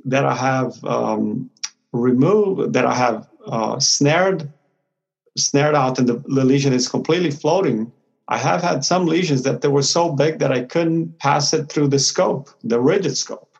that 0.03 0.25
I 0.25 0.35
have 0.35 0.83
um, 0.83 1.49
removed, 1.93 2.73
that 2.73 2.85
I 2.85 2.93
have 2.93 3.29
uh, 3.47 3.79
snared, 3.79 4.51
snared 5.37 5.75
out, 5.75 5.97
and 5.97 6.09
the, 6.09 6.15
the 6.27 6.43
lesion 6.43 6.73
is 6.73 6.89
completely 6.89 7.31
floating. 7.31 7.89
I 8.27 8.37
have 8.37 8.61
had 8.61 8.83
some 8.83 9.05
lesions 9.05 9.43
that 9.43 9.61
they 9.61 9.69
were 9.69 9.81
so 9.81 10.11
big 10.11 10.39
that 10.39 10.51
I 10.51 10.65
couldn't 10.65 11.17
pass 11.19 11.53
it 11.53 11.71
through 11.71 11.87
the 11.87 11.99
scope, 11.99 12.49
the 12.65 12.81
rigid 12.81 13.15
scope. 13.15 13.57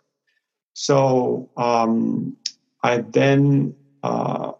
So 0.73 1.49
um, 1.55 2.35
I 2.83 2.97
then 2.97 3.73
uh, 4.03 4.51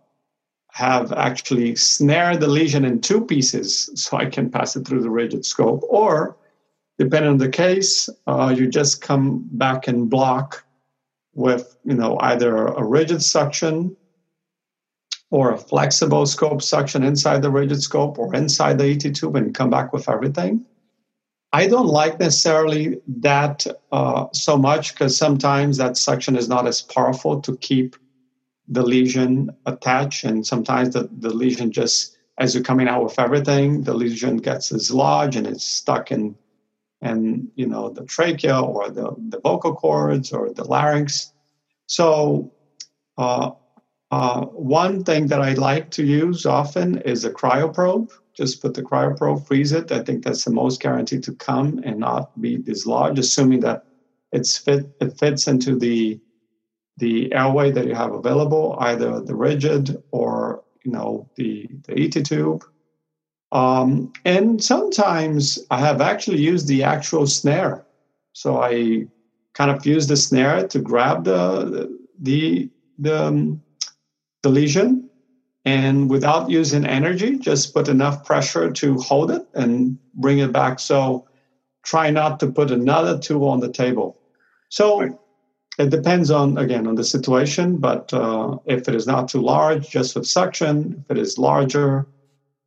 have 0.71 1.11
actually 1.11 1.75
snared 1.75 2.39
the 2.39 2.47
lesion 2.47 2.85
in 2.85 3.01
two 3.01 3.25
pieces 3.25 3.89
so 3.95 4.15
I 4.15 4.27
can 4.27 4.49
pass 4.49 4.77
it 4.77 4.87
through 4.87 5.01
the 5.01 5.09
rigid 5.09 5.45
scope. 5.45 5.81
Or, 5.89 6.37
depending 6.97 7.31
on 7.31 7.37
the 7.37 7.49
case, 7.49 8.09
uh, 8.27 8.53
you 8.55 8.67
just 8.67 9.01
come 9.01 9.47
back 9.51 9.87
en 9.87 10.05
bloc 10.05 10.63
with 11.33 11.75
you 11.83 11.93
know 11.93 12.17
either 12.21 12.55
a 12.67 12.83
rigid 12.83 13.21
suction 13.21 13.95
or 15.31 15.51
a 15.51 15.57
flexible 15.57 16.25
scope 16.25 16.61
suction 16.61 17.03
inside 17.03 17.41
the 17.41 17.51
rigid 17.51 17.81
scope 17.81 18.17
or 18.17 18.33
inside 18.35 18.77
the 18.77 18.85
ET 18.85 19.15
tube 19.15 19.35
and 19.35 19.53
come 19.55 19.69
back 19.69 19.91
with 19.91 20.07
everything. 20.07 20.65
I 21.51 21.67
don't 21.67 21.87
like 21.87 22.19
necessarily 22.19 22.97
that 23.19 23.65
uh, 23.91 24.27
so 24.33 24.57
much 24.57 24.93
because 24.93 25.17
sometimes 25.17 25.77
that 25.77 25.97
suction 25.97 26.35
is 26.35 26.49
not 26.49 26.67
as 26.67 26.81
powerful 26.81 27.41
to 27.41 27.57
keep 27.57 27.95
the 28.67 28.83
lesion 28.83 29.49
attached, 29.65 30.23
and 30.23 30.45
sometimes 30.45 30.93
the, 30.93 31.07
the 31.19 31.29
lesion 31.29 31.71
just 31.71 32.17
as 32.37 32.53
you're 32.53 32.63
coming 32.63 32.87
out 32.87 33.03
with 33.03 33.17
everything, 33.19 33.83
the 33.83 33.93
lesion 33.93 34.37
gets 34.37 34.69
dislodged 34.69 35.37
and 35.37 35.47
it's 35.47 35.63
stuck 35.63 36.11
in 36.11 36.35
and 37.05 37.47
you 37.55 37.67
know 37.67 37.89
the 37.89 38.03
trachea 38.05 38.59
or 38.59 38.89
the, 38.89 39.07
the 39.29 39.39
vocal 39.39 39.75
cords 39.75 40.33
or 40.33 40.51
the 40.51 40.63
larynx. 40.63 41.31
So 41.87 42.51
uh, 43.17 43.51
uh, 44.11 44.41
one 44.45 45.03
thing 45.03 45.27
that 45.27 45.41
I 45.41 45.53
like 45.53 45.91
to 45.91 46.03
use 46.03 46.45
often 46.45 46.97
is 46.99 47.23
a 47.23 47.31
cryoprobe. 47.31 48.09
Just 48.35 48.61
put 48.61 48.73
the 48.73 48.81
cryoprobe, 48.81 49.45
freeze 49.47 49.71
it. 49.71 49.91
I 49.91 50.01
think 50.03 50.23
that's 50.23 50.43
the 50.43 50.51
most 50.51 50.81
guaranteed 50.81 51.23
to 51.23 51.33
come 51.35 51.79
and 51.85 51.99
not 51.99 52.29
be 52.41 52.57
dislodged, 52.57 53.19
assuming 53.19 53.61
that 53.61 53.85
it's 54.31 54.57
fit 54.57 54.89
it 54.99 55.17
fits 55.19 55.47
into 55.47 55.77
the 55.77 56.19
the 56.97 57.31
airway 57.33 57.71
that 57.71 57.87
you 57.87 57.93
have 57.93 58.13
available, 58.13 58.77
either 58.79 59.19
the 59.21 59.35
rigid 59.35 60.01
or 60.11 60.63
you 60.83 60.91
know 60.91 61.29
the 61.35 61.67
the 61.85 61.93
ET 62.03 62.25
tube. 62.25 62.63
Um, 63.51 64.11
and 64.25 64.63
sometimes 64.63 65.59
I 65.71 65.79
have 65.79 66.01
actually 66.01 66.39
used 66.39 66.67
the 66.67 66.83
actual 66.83 67.27
snare. 67.27 67.85
So 68.33 68.61
I 68.61 69.07
kind 69.53 69.71
of 69.71 69.85
use 69.85 70.07
the 70.07 70.17
snare 70.17 70.67
to 70.67 70.79
grab 70.79 71.23
the 71.23 71.97
the 72.19 72.69
the, 72.97 73.25
um, 73.27 73.61
the 74.41 74.49
lesion, 74.49 75.09
and 75.65 76.09
without 76.09 76.49
using 76.49 76.85
energy, 76.85 77.37
just 77.37 77.73
put 77.73 77.87
enough 77.87 78.23
pressure 78.25 78.71
to 78.71 78.95
hold 78.99 79.31
it 79.31 79.45
and 79.53 79.97
bring 80.13 80.39
it 80.39 80.51
back. 80.51 80.79
So 80.79 81.25
try 81.83 82.09
not 82.09 82.39
to 82.39 82.47
put 82.47 82.71
another 82.71 83.17
tool 83.19 83.47
on 83.47 83.59
the 83.59 83.71
table. 83.71 84.17
So 84.69 85.17
it 85.77 85.89
depends 85.89 86.31
on 86.31 86.57
again 86.57 86.87
on 86.87 86.95
the 86.95 87.03
situation, 87.03 87.77
but 87.77 88.13
uh, 88.13 88.57
if 88.65 88.87
it 88.87 88.95
is 88.95 89.07
not 89.07 89.27
too 89.29 89.41
large, 89.41 89.89
just 89.89 90.15
with 90.15 90.27
suction. 90.27 91.03
If 91.03 91.17
it 91.17 91.21
is 91.21 91.37
larger, 91.37 92.07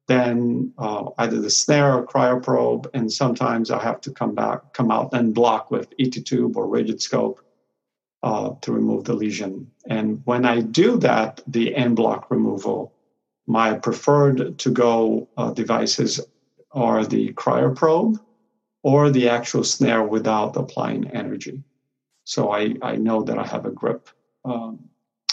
then 0.08 0.72
uh, 0.78 1.10
either 1.18 1.40
the 1.40 1.50
snare 1.50 1.98
or 1.98 2.06
cryoprobe, 2.06 2.86
and 2.94 3.12
sometimes 3.12 3.70
I 3.70 3.80
have 3.82 4.00
to 4.02 4.10
come 4.10 4.34
back, 4.34 4.72
come 4.72 4.90
out 4.90 5.14
en 5.14 5.32
bloc 5.32 5.70
with 5.70 5.92
ET 6.00 6.12
tube 6.24 6.56
or 6.56 6.66
rigid 6.66 7.00
scope 7.00 7.40
uh, 8.22 8.54
to 8.62 8.72
remove 8.72 9.04
the 9.04 9.12
lesion. 9.12 9.70
And 9.86 10.22
when 10.24 10.46
I 10.46 10.62
do 10.62 10.96
that, 10.98 11.42
the 11.46 11.76
en 11.76 11.94
bloc 11.94 12.30
removal, 12.30 12.94
my 13.46 13.74
preferred 13.74 14.58
to 14.58 14.70
go 14.70 15.28
uh, 15.36 15.50
devices 15.50 16.20
are 16.72 17.04
the 17.04 17.34
cryoprobe 17.34 18.18
or 18.82 19.10
the 19.10 19.28
actual 19.28 19.62
snare 19.62 20.02
without 20.02 20.56
applying 20.56 21.10
energy. 21.10 21.62
So 22.24 22.50
I, 22.50 22.74
I 22.80 22.96
know 22.96 23.22
that 23.24 23.38
I 23.38 23.46
have 23.46 23.66
a 23.66 23.70
grip 23.70 24.08
um, 24.44 24.88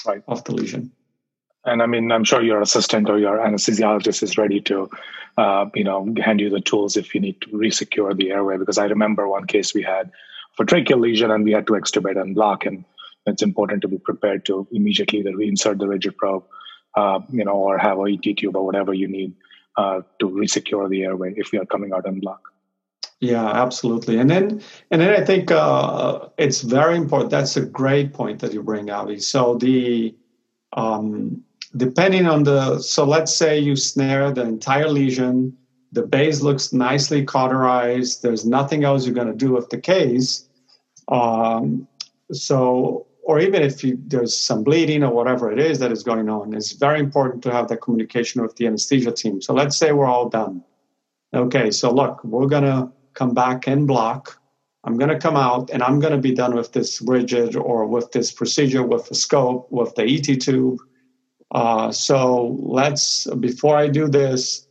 right. 0.05 0.23
of 0.27 0.43
the 0.43 0.53
lesion. 0.53 0.91
And 1.65 1.81
I 1.81 1.85
mean, 1.85 2.11
I'm 2.11 2.23
sure 2.23 2.41
your 2.41 2.61
assistant 2.61 3.09
or 3.09 3.17
your 3.17 3.37
anesthesiologist 3.37 4.23
is 4.23 4.37
ready 4.37 4.61
to, 4.61 4.89
uh, 5.37 5.65
you 5.73 5.83
know, 5.83 6.13
hand 6.23 6.39
you 6.39 6.49
the 6.49 6.61
tools 6.61 6.95
if 6.95 7.15
you 7.15 7.21
need 7.21 7.41
to 7.41 7.47
resecure 7.49 8.15
the 8.15 8.31
airway. 8.31 8.57
Because 8.57 8.77
I 8.77 8.85
remember 8.85 9.27
one 9.27 9.47
case 9.47 9.73
we 9.73 9.81
had 9.81 10.11
for 10.53 10.65
tracheal 10.65 10.99
lesion 10.99 11.31
and 11.31 11.43
we 11.43 11.51
had 11.51 11.67
to 11.67 11.73
extubate 11.73 12.17
en 12.17 12.33
bloc. 12.33 12.65
And 12.65 12.85
it's 13.25 13.41
important 13.41 13.81
to 13.81 13.87
be 13.87 13.97
prepared 13.97 14.45
to 14.45 14.67
immediately 14.71 15.19
either 15.19 15.31
reinsert 15.31 15.79
the 15.79 15.87
rigid 15.87 16.17
probe, 16.17 16.43
uh, 16.95 17.19
you 17.29 17.43
know, 17.43 17.55
or 17.55 17.77
have 17.77 17.97
a 17.97 18.03
ET 18.03 18.37
tube 18.37 18.55
or 18.55 18.65
whatever 18.65 18.93
you 18.93 19.07
need 19.07 19.33
uh, 19.77 20.01
to 20.19 20.29
resecure 20.29 20.89
the 20.89 21.03
airway 21.03 21.33
if 21.35 21.51
we 21.51 21.59
are 21.59 21.65
coming 21.65 21.93
out 21.93 22.07
en 22.07 22.19
bloc. 22.19 22.39
Yeah, 23.21 23.47
absolutely. 23.47 24.19
And 24.19 24.29
then, 24.29 24.61
and 24.91 25.01
then 25.01 25.09
I 25.09 25.23
think 25.25 25.49
uh, 25.49 26.27
it's 26.37 26.61
very 26.61 26.97
important. 26.97 27.31
That's 27.31 27.57
a 27.57 27.65
great 27.65 28.13
point 28.13 28.39
that 28.41 28.53
you 28.53 28.61
bring, 28.61 28.89
Avi. 28.89 29.19
So 29.19 29.55
the 29.55 30.15
um, 30.73 31.43
depending 31.77 32.25
on 32.25 32.43
the 32.43 32.79
so 32.79 33.05
let's 33.05 33.35
say 33.35 33.59
you 33.59 33.75
snare 33.75 34.31
the 34.31 34.41
entire 34.41 34.87
lesion 34.87 35.55
the 35.91 36.01
base 36.01 36.41
looks 36.41 36.73
nicely 36.73 37.23
cauterized 37.23 38.21
there's 38.21 38.45
nothing 38.45 38.83
else 38.83 39.05
you're 39.05 39.15
going 39.15 39.27
to 39.27 39.33
do 39.33 39.51
with 39.51 39.69
the 39.69 39.77
case 39.77 40.47
um, 41.09 41.87
so 42.31 43.07
or 43.23 43.39
even 43.39 43.63
if 43.63 43.83
you, 43.83 43.97
there's 44.05 44.37
some 44.37 44.63
bleeding 44.63 45.03
or 45.03 45.11
whatever 45.11 45.51
it 45.51 45.59
is 45.59 45.79
that 45.79 45.91
is 45.91 46.03
going 46.03 46.29
on 46.29 46.53
it's 46.53 46.73
very 46.73 46.99
important 46.99 47.43
to 47.43 47.51
have 47.51 47.67
that 47.67 47.81
communication 47.81 48.41
with 48.41 48.55
the 48.55 48.67
anesthesia 48.67 49.11
team. 49.11 49.41
So 49.41 49.53
let's 49.53 49.77
say 49.77 49.91
we're 49.91 50.05
all 50.05 50.29
done. 50.29 50.63
Okay 51.33 51.71
so 51.71 51.91
look 51.91 52.23
we're 52.23 52.47
going 52.47 52.63
to 52.63 52.91
come 53.13 53.33
back 53.33 53.67
en 53.67 53.85
bloc. 53.85 54.39
I'm 54.83 54.97
going 54.97 55.09
to 55.09 55.19
come 55.19 55.35
out 55.35 55.71
and 55.71 55.81
i'm 55.81 55.99
going 55.99 56.13
to 56.13 56.21
be 56.29 56.33
done 56.33 56.55
with 56.55 56.71
this 56.71 57.01
rigid 57.01 57.55
or 57.55 57.87
with 57.87 58.11
this 58.11 58.31
procedure 58.31 58.83
with 58.83 59.09
the 59.09 59.15
scope 59.15 59.67
with 59.71 59.95
the 59.95 60.03
et 60.03 60.39
tube 60.39 60.79
uh, 61.51 61.91
so 61.91 62.57
let's, 62.59 63.27
before 63.39 63.77
I 63.77 63.87
do 63.87 64.07
this, 64.07 64.67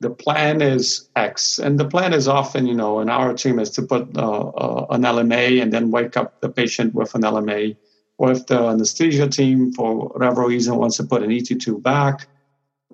the 0.00 0.10
plan 0.10 0.60
is 0.60 1.08
X. 1.16 1.58
And 1.58 1.78
the 1.78 1.88
plan 1.88 2.12
is 2.12 2.28
often, 2.28 2.66
you 2.66 2.74
know, 2.74 3.00
in 3.00 3.08
our 3.08 3.32
team 3.34 3.58
is 3.58 3.70
to 3.70 3.82
put 3.82 4.16
uh, 4.16 4.48
uh, 4.48 4.86
an 4.90 5.02
LMA 5.02 5.62
and 5.62 5.72
then 5.72 5.90
wake 5.90 6.16
up 6.16 6.34
the 6.40 6.50
patient 6.50 6.94
with 6.94 7.14
an 7.14 7.22
LMA. 7.22 7.76
Or 8.18 8.32
if 8.32 8.46
the 8.46 8.60
anesthesia 8.60 9.28
team, 9.28 9.72
for 9.72 10.08
whatever 10.08 10.46
reason, 10.46 10.76
wants 10.76 10.98
to 10.98 11.04
put 11.04 11.22
an 11.22 11.32
ET 11.32 11.46
tube 11.46 11.82
back, 11.82 12.28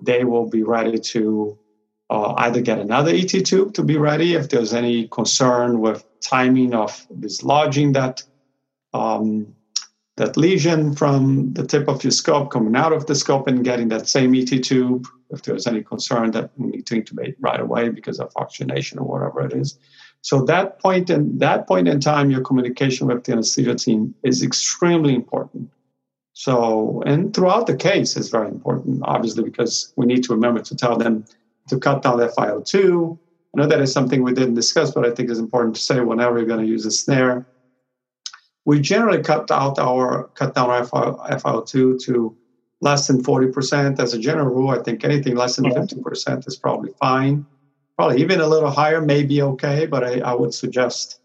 they 0.01 0.23
will 0.23 0.49
be 0.49 0.63
ready 0.63 0.97
to 0.97 1.57
uh, 2.09 2.33
either 2.37 2.61
get 2.61 2.79
another 2.79 3.11
ET 3.11 3.29
tube 3.29 3.73
to 3.73 3.83
be 3.83 3.97
ready 3.97 4.33
if 4.33 4.49
there's 4.49 4.73
any 4.73 5.07
concern 5.09 5.79
with 5.79 6.03
timing 6.21 6.73
of 6.73 7.05
dislodging 7.19 7.93
that 7.93 8.23
um, 8.93 9.55
that 10.21 10.37
lesion 10.37 10.93
from 10.93 11.51
the 11.53 11.65
tip 11.65 11.87
of 11.87 12.03
your 12.03 12.11
scope 12.11 12.51
coming 12.51 12.75
out 12.75 12.93
of 12.93 13.07
the 13.07 13.15
scope 13.15 13.47
and 13.47 13.63
getting 13.63 13.87
that 13.87 14.07
same 14.07 14.35
ET 14.35 14.51
tube 14.63 15.07
if 15.31 15.41
there's 15.41 15.65
any 15.65 15.81
concern 15.81 16.29
that 16.29 16.51
we 16.57 16.67
need 16.67 16.85
to 16.85 17.01
intubate 17.01 17.33
right 17.39 17.59
away 17.59 17.89
because 17.89 18.19
of 18.19 18.31
oxygenation 18.35 18.99
or 18.99 19.07
whatever 19.07 19.41
it 19.41 19.51
is. 19.51 19.79
So 20.21 20.43
that 20.43 20.79
point 20.79 21.09
in 21.09 21.39
that 21.39 21.67
point 21.67 21.87
in 21.87 21.99
time, 21.99 22.29
your 22.29 22.41
communication 22.41 23.07
with 23.07 23.23
the 23.23 23.31
anesthesia 23.31 23.73
team 23.73 24.13
is 24.21 24.43
extremely 24.43 25.15
important. 25.15 25.71
So 26.33 27.01
and 27.07 27.33
throughout 27.33 27.65
the 27.65 27.75
case 27.75 28.15
is 28.15 28.29
very 28.29 28.49
important, 28.49 29.01
obviously, 29.05 29.43
because 29.43 29.91
we 29.95 30.05
need 30.05 30.23
to 30.25 30.33
remember 30.33 30.61
to 30.61 30.75
tell 30.75 30.97
them 30.99 31.25
to 31.69 31.79
cut 31.79 32.03
down 32.03 32.19
FiO2. 32.19 33.17
I 33.55 33.59
know 33.59 33.67
that 33.67 33.81
is 33.81 33.91
something 33.91 34.21
we 34.21 34.33
didn't 34.33 34.53
discuss, 34.53 34.91
but 34.91 35.03
I 35.03 35.09
think 35.09 35.31
it's 35.31 35.39
important 35.39 35.75
to 35.77 35.81
say 35.81 35.99
whenever 35.99 36.37
you're 36.37 36.53
going 36.53 36.63
to 36.63 36.71
use 36.71 36.85
a 36.85 36.91
snare, 36.91 37.47
we 38.65 38.79
generally 38.79 39.23
cut 39.23 39.49
out 39.51 39.79
our 39.79 40.27
cut 40.35 40.55
down 40.55 40.69
our 40.69 40.85
FiO2 40.85 42.03
to 42.03 42.37
less 42.81 43.07
than 43.07 43.23
40%. 43.23 43.99
As 43.99 44.13
a 44.13 44.19
general 44.19 44.53
rule, 44.53 44.69
I 44.69 44.81
think 44.81 45.03
anything 45.03 45.35
less 45.35 45.55
than 45.55 45.65
50% 45.65 46.47
is 46.47 46.57
probably 46.57 46.91
fine. 46.99 47.45
Probably 47.97 48.21
even 48.21 48.41
a 48.41 48.47
little 48.47 48.71
higher 48.71 49.01
may 49.01 49.23
be 49.23 49.41
okay, 49.41 49.85
but 49.85 50.03
I, 50.03 50.19
I 50.19 50.33
would 50.33 50.53
suggest 50.53 51.19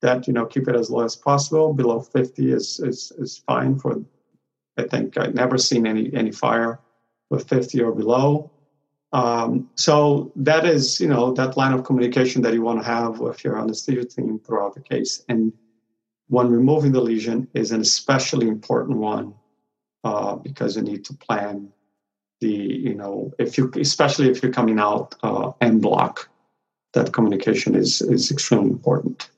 that 0.00 0.26
you 0.26 0.32
know 0.32 0.46
keep 0.46 0.68
it 0.68 0.76
as 0.76 0.90
low 0.90 1.04
as 1.04 1.16
possible. 1.16 1.72
Below 1.72 2.00
50 2.00 2.52
is 2.52 2.80
is, 2.80 3.12
is 3.18 3.42
fine 3.46 3.78
for 3.78 4.02
I 4.76 4.84
think 4.84 5.18
I've 5.18 5.34
never 5.34 5.58
seen 5.58 5.86
any 5.86 6.12
any 6.14 6.32
fire 6.32 6.80
with 7.30 7.48
50 7.48 7.82
or 7.82 7.92
below. 7.92 8.50
Um, 9.12 9.70
so 9.74 10.32
that 10.36 10.66
is, 10.66 11.00
you 11.00 11.08
know, 11.08 11.32
that 11.32 11.56
line 11.56 11.72
of 11.72 11.84
communication 11.84 12.42
that 12.42 12.52
you 12.52 12.62
want 12.62 12.80
to 12.80 12.86
have 12.86 13.20
with 13.20 13.42
your 13.42 13.58
anesthesia 13.58 14.04
team 14.04 14.38
throughout 14.38 14.74
the 14.74 14.82
case. 14.82 15.24
And 15.28 15.52
when 16.28 16.50
removing 16.50 16.92
the 16.92 17.00
lesion 17.00 17.48
is 17.54 17.72
an 17.72 17.80
especially 17.80 18.48
important 18.48 18.98
one 18.98 19.34
uh, 20.04 20.36
because 20.36 20.76
you 20.76 20.82
need 20.82 21.04
to 21.04 21.14
plan 21.14 21.68
the 22.40 22.48
you 22.48 22.94
know 22.94 23.32
if 23.38 23.58
you 23.58 23.70
especially 23.76 24.28
if 24.30 24.42
you're 24.42 24.52
coming 24.52 24.78
out 24.78 25.14
uh, 25.22 25.50
en 25.60 25.80
bloc 25.80 26.28
that 26.92 27.12
communication 27.12 27.74
is 27.74 28.00
is 28.00 28.30
extremely 28.30 28.70
important. 28.70 29.30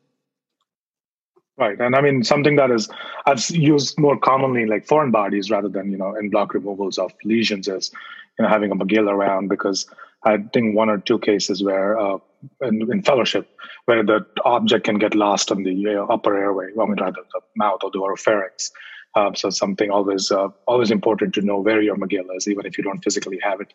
Right 1.57 1.79
and 1.79 1.95
i 1.95 2.01
mean 2.01 2.25
something 2.25 2.57
that 2.57 2.71
is 2.71 2.89
i've 3.27 3.51
used 3.51 3.99
more 3.99 4.19
commonly 4.19 4.65
like 4.67 4.87
foreign 4.87 5.11
bodies 5.11 5.51
rather 5.51 5.69
than 5.69 5.91
you 5.91 5.99
know 5.99 6.15
en 6.15 6.31
bloc 6.31 6.55
removals 6.55 6.97
of 6.97 7.13
lesions 7.23 7.69
is 7.69 7.91
you 8.39 8.43
know 8.43 8.49
having 8.49 8.71
a 8.71 8.77
Magill 8.77 9.11
around 9.11 9.49
because 9.49 9.87
i 10.25 10.37
think 10.53 10.77
one 10.77 10.91
or 10.91 10.99
two 10.99 11.19
cases 11.19 11.63
where 11.63 11.99
uh, 11.99 12.19
in, 12.63 12.91
in, 12.91 13.03
fellowship 13.03 13.49
where 13.87 14.03
the 14.03 14.25
object 14.45 14.85
can 14.85 14.99
get 14.99 15.15
lost 15.15 15.51
in 15.51 15.63
the 15.63 15.97
uh, 15.97 16.05
upper 16.05 16.37
airway, 16.37 16.67
I 16.81 16.85
mean, 16.87 16.97
rather 17.01 17.23
the 17.33 17.41
mouth 17.57 17.81
or 17.83 17.91
the 17.91 17.99
oropharynx. 17.99 18.71
Um, 19.17 19.35
so 19.35 19.51
something 19.51 19.91
always 19.91 20.31
uh, 20.31 20.49
always 20.67 20.91
important 20.91 21.35
to 21.35 21.43
know 21.43 21.59
where 21.59 21.83
your 21.83 21.97
Magill 21.97 22.35
is, 22.37 22.47
even 22.47 22.65
if 22.65 22.79
you 22.79 22.85
don't 22.85 23.03
physically 23.03 23.41
have 23.43 23.61
it 23.61 23.73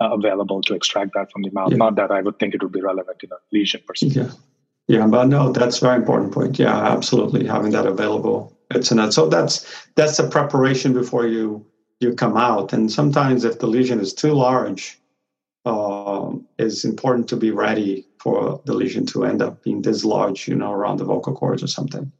uh, 0.00 0.10
available 0.10 0.60
to 0.62 0.74
extract 0.74 1.12
that 1.14 1.32
from 1.32 1.42
the 1.42 1.50
mouth. 1.52 1.70
Yeah. 1.70 1.78
Not 1.78 1.96
that 1.96 2.10
I 2.10 2.20
would 2.20 2.38
think 2.38 2.54
it 2.54 2.62
would 2.62 2.72
be 2.72 2.82
relevant 2.82 3.22
in 3.22 3.30
a 3.32 3.36
lesion 3.50 3.80
per 3.86 3.94
se. 3.94 4.08
Yeah, 4.08 4.30
yeah, 4.88 5.06
but 5.06 5.28
no, 5.28 5.52
that's 5.52 5.78
a 5.78 5.86
very 5.86 5.96
important 5.96 6.32
point. 6.32 6.58
Yeah, 6.58 6.76
absolutely, 6.76 7.46
having 7.46 7.72
that 7.72 7.86
available. 7.86 8.54
It's 8.70 8.90
an 8.90 9.10
so 9.10 9.28
that's 9.28 9.66
that's 9.94 10.18
a 10.18 10.28
preparation 10.28 10.92
before 10.92 11.26
you 11.26 11.64
you 12.00 12.12
come 12.12 12.36
out. 12.36 12.74
And 12.74 12.92
sometimes 12.92 13.44
if 13.44 13.60
the 13.60 13.66
lesion 13.66 14.00
is 14.00 14.12
too 14.12 14.34
large, 14.34 14.98
uh, 15.64 16.32
is 16.58 16.84
important 16.84 17.28
to 17.28 17.36
be 17.36 17.50
ready 17.50 18.06
for 18.18 18.60
the 18.64 18.74
lesion 18.74 19.06
to 19.06 19.24
end 19.24 19.42
up 19.42 19.62
being 19.62 19.82
dislodged, 19.82 20.48
you 20.48 20.54
know, 20.54 20.72
around 20.72 20.98
the 20.98 21.04
vocal 21.04 21.34
cords 21.34 21.62
or 21.62 21.66
something. 21.66 22.12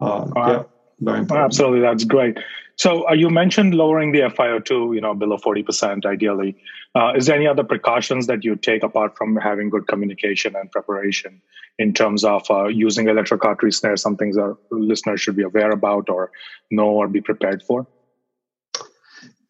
Uh, 0.00 0.28
yeah, 0.36 0.62
very 1.00 1.20
important. 1.20 1.44
Absolutely, 1.44 1.80
that's 1.80 2.04
great. 2.04 2.38
So 2.76 3.08
uh, 3.08 3.14
you 3.14 3.30
mentioned 3.30 3.74
lowering 3.74 4.12
the 4.12 4.20
FiO2, 4.20 4.94
you 4.94 5.00
know, 5.00 5.14
below 5.14 5.38
40% 5.38 6.04
ideally. 6.04 6.56
Uh, 6.94 7.12
is 7.16 7.26
there 7.26 7.36
any 7.36 7.46
other 7.46 7.64
precautions 7.64 8.26
that 8.26 8.44
you 8.44 8.56
take 8.56 8.82
apart 8.82 9.16
from 9.16 9.36
having 9.36 9.70
good 9.70 9.86
communication 9.86 10.54
and 10.54 10.70
preparation 10.70 11.40
in 11.78 11.94
terms 11.94 12.24
of 12.24 12.42
uh, 12.50 12.66
using 12.66 13.06
electrocautery 13.06 13.72
snare, 13.72 13.96
some 13.96 14.16
things 14.16 14.36
that 14.36 14.56
listeners 14.70 15.20
should 15.20 15.36
be 15.36 15.42
aware 15.42 15.70
about 15.70 16.10
or 16.10 16.30
know 16.70 16.88
or 16.88 17.08
be 17.08 17.20
prepared 17.20 17.62
for? 17.62 17.86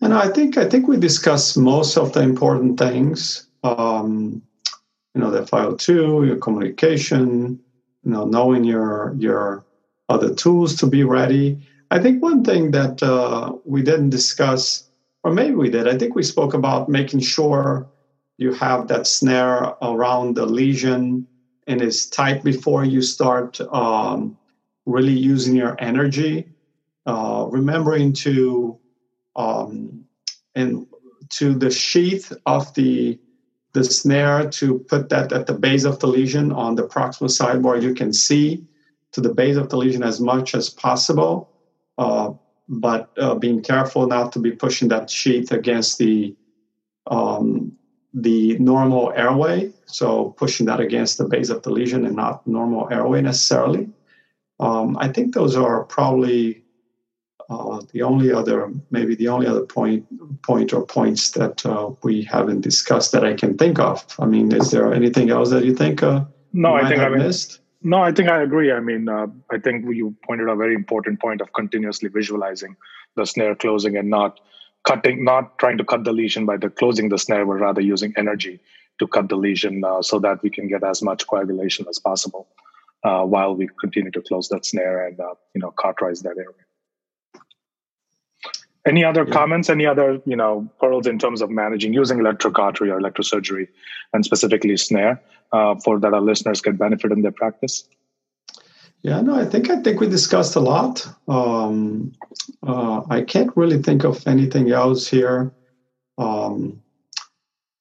And 0.00 0.12
I 0.12 0.28
think 0.28 0.59
I 0.59 0.68
think 0.68 0.88
we 0.88 0.98
discussed 0.98 1.56
most 1.56 1.96
of 1.96 2.12
the 2.12 2.20
important 2.20 2.78
things. 2.78 3.48
Um, 3.62 4.42
you 5.14 5.20
know, 5.20 5.30
the 5.30 5.40
FiO2, 5.40 6.26
your 6.26 6.37
communication, 6.37 7.59
you 8.04 8.11
know, 8.11 8.24
knowing 8.24 8.64
your 8.64 9.14
your 9.18 9.64
other 10.09 10.35
tools 10.35 10.76
to 10.76 10.87
be 10.87 11.02
ready. 11.04 11.59
I 11.90 11.98
think 11.98 12.22
one 12.22 12.44
thing 12.44 12.70
that 12.72 13.02
uh, 13.02 13.52
we 13.64 13.82
didn't 13.82 14.11
discuss, 14.11 14.88
or 15.24 15.32
maybe 15.32 15.54
we 15.54 15.70
did, 15.70 15.88
I 15.88 15.96
think 15.96 16.14
we 16.14 16.22
spoke 16.22 16.54
about 16.54 16.88
making 16.88 17.20
sure 17.20 17.88
you 18.38 18.52
have 18.52 18.88
that 18.88 19.06
snare 19.06 19.74
around 19.82 20.37
the 20.37 20.46
lesion 20.46 21.26
and 21.66 21.80
is 21.80 22.06
tight 22.06 22.44
before 22.44 22.85
you 22.85 23.02
start 23.02 23.61
um, 23.72 24.37
really 24.85 25.12
using 25.12 25.56
your 25.56 25.76
energy. 25.80 26.46
Uh, 27.06 27.46
remembering 27.50 28.12
to 28.12 28.78
um, 29.37 30.05
and 30.55 30.87
to 31.29 31.55
the 31.55 31.70
sheath 31.70 32.33
of 32.46 32.72
the 32.75 33.18
the 33.72 33.85
snare 33.85 34.49
to 34.49 34.79
put 34.88 35.11
that 35.11 35.33
at 35.33 35.46
the 35.46 35.53
base 35.53 35.85
of 35.85 35.99
the 35.99 36.07
lesion 36.07 36.51
on 36.51 36.77
the 36.77 36.88
proximal 36.88 37.31
side 37.31 37.62
where 37.62 37.77
you 37.77 37.92
can 37.92 38.11
see 38.11 38.64
to 39.12 39.20
the 39.20 39.35
base 39.35 39.57
of 39.57 39.68
the 39.68 39.77
lesion 39.77 40.03
as 40.03 40.18
much 40.18 40.55
as 40.55 40.70
possible, 40.70 41.53
uh, 41.99 42.33
but 42.68 43.11
uh, 43.18 43.35
being 43.35 43.62
careful 43.62 44.07
not 44.07 44.33
to 44.33 44.38
be 44.38 44.51
pushing 44.51 44.88
that 44.88 45.11
sheath 45.11 45.53
against 45.53 45.99
the 45.99 46.35
um, 47.07 47.72
the 48.14 48.59
normal 48.59 49.12
airway. 49.14 49.72
So 49.85 50.31
pushing 50.38 50.66
that 50.66 50.81
against 50.81 51.18
the 51.18 51.29
base 51.29 51.51
of 51.51 51.62
the 51.62 51.70
lesion 51.70 52.07
and 52.07 52.16
not 52.16 52.46
normal 52.46 52.88
airway 52.90 53.20
necessarily. 53.20 53.90
Um, 54.59 54.96
I 54.99 55.09
think 55.09 55.35
those 55.35 55.55
are 55.55 55.85
probably 55.85 56.64
uh, 57.48 57.80
the 57.92 58.02
only 58.02 58.32
other, 58.32 58.72
maybe 58.90 59.14
the 59.14 59.28
only 59.28 59.46
other 59.46 59.62
point, 59.62 60.04
point 60.42 60.72
or 60.72 60.85
points 60.85 61.30
that 61.32 61.64
uh, 61.64 61.90
we 62.02 62.22
haven't 62.22 62.61
discussed 62.61 63.12
that 63.12 63.24
I 63.24 63.35
can 63.35 63.56
think 63.56 63.78
of. 63.78 64.04
I 64.18 64.26
mean, 64.26 64.52
is 64.52 64.70
there 64.70 64.92
anything 64.92 65.30
else 65.30 65.50
that 65.50 65.64
you 65.64 65.74
think? 65.74 66.02
Uh, 66.02 66.24
no, 66.52 66.74
I 66.74 66.88
think 66.88 67.00
I 67.00 67.09
mean, 67.09 67.18
missed. 67.18 67.61
No, 67.82 68.02
I 68.02 68.11
think 68.11 68.28
I 68.28 68.42
agree. 68.42 68.72
I 68.72 68.80
mean, 68.80 69.09
uh, 69.09 69.28
I 69.50 69.59
think 69.59 69.85
you 69.94 70.16
pointed 70.24 70.48
a 70.48 70.56
very 70.56 70.74
important 70.74 71.20
point 71.20 71.40
of 71.40 71.52
continuously 71.52 72.09
visualizing 72.09 72.76
the 73.14 73.24
snare 73.24 73.54
closing 73.54 73.96
and 73.96 74.11
not 74.11 74.40
cutting, 74.85 75.24
not 75.24 75.56
trying 75.59 75.78
to 75.78 75.85
cut 75.85 76.02
the 76.02 76.12
lesion 76.12 76.46
by 76.46 76.56
the 76.56 76.68
closing 76.68 77.11
the 77.11 77.18
snare, 77.18 77.46
but 77.46 77.54
rather 77.54 77.80
using 77.80 78.12
energy 78.16 78.59
to 78.98 79.06
cut 79.06 79.28
the 79.28 79.37
lesion 79.37 79.85
uh, 79.85 80.02
so 80.02 80.18
that 80.18 80.42
we 80.42 80.50
can 80.50 80.66
get 80.66 80.82
as 80.82 81.00
much 81.00 81.26
coagulation 81.28 81.87
as 81.88 81.98
possible 82.00 82.48
uh, 83.04 83.22
while 83.22 83.54
we 83.54 83.68
continue 83.80 84.11
to 84.11 84.22
close 84.22 84.48
that 84.48 84.66
snare 84.66 85.06
and 85.06 85.18
you 85.54 85.61
know 85.61 85.70
cauterize 85.70 86.22
that 86.22 86.37
area. 86.37 86.65
Any 88.87 89.05
other 89.05 89.25
yeah. 89.27 89.33
comments? 89.33 89.68
Any 89.68 89.85
other 89.85 90.20
you 90.25 90.37
know 90.37 90.68
pearls 90.81 91.07
in 91.07 91.18
terms 91.18 91.42
of 91.42 91.51
managing 91.51 91.92
using 91.92 92.18
electrocautery 92.18 92.88
or 92.90 93.01
electrosurgery, 93.01 93.68
and 94.12 94.25
specifically 94.25 94.77
snare, 94.77 95.20
uh, 95.53 95.75
for 95.85 95.99
that 95.99 96.14
our 96.14 96.20
listeners 96.20 96.61
can 96.61 96.77
benefit 96.77 97.12
in 97.12 97.22
their 97.22 97.33
practice? 97.33 97.88
Yeah, 99.03 99.20
no, 99.20 99.35
I 99.35 99.44
think 99.44 99.70
I 99.70 99.83
think 99.83 100.01
we 100.01 100.09
discussed 100.09 100.57
a 100.57 100.61
lot. 100.61 101.07
Um, 101.29 102.12
uh, 102.66 103.03
I 103.11 103.22
can't 103.22 103.57
really 103.57 103.83
think 103.83 104.05
of 104.05 104.27
anything 104.27 104.70
else 104.70 105.07
here. 105.07 105.53
Um, 106.18 106.83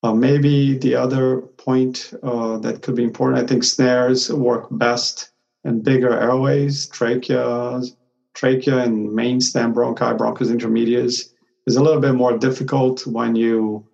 uh, 0.04 0.14
maybe 0.14 0.78
the 0.78 0.96
other 0.96 1.42
point 1.42 2.14
uh, 2.22 2.58
that 2.60 2.84
could 2.84 2.96
be 2.96 3.04
important. 3.04 3.44
I 3.44 3.48
think 3.48 3.64
snares 3.64 4.32
work 4.32 4.68
best 4.72 5.32
in 5.64 5.82
bigger 5.82 6.14
airways, 6.14 6.88
tracheas, 6.90 7.96
trachea 8.36 8.78
and 8.80 9.14
main 9.14 9.42
stem 9.42 9.74
bronchi, 9.74 10.18
bronchus 10.18 10.52
intermedius, 10.52 11.30
is 11.66 11.76
a 11.76 11.84
little 11.84 12.02
bit 12.02 12.14
more 12.14 12.38
difficult 12.38 13.08
when 13.08 13.36
you 13.36 13.86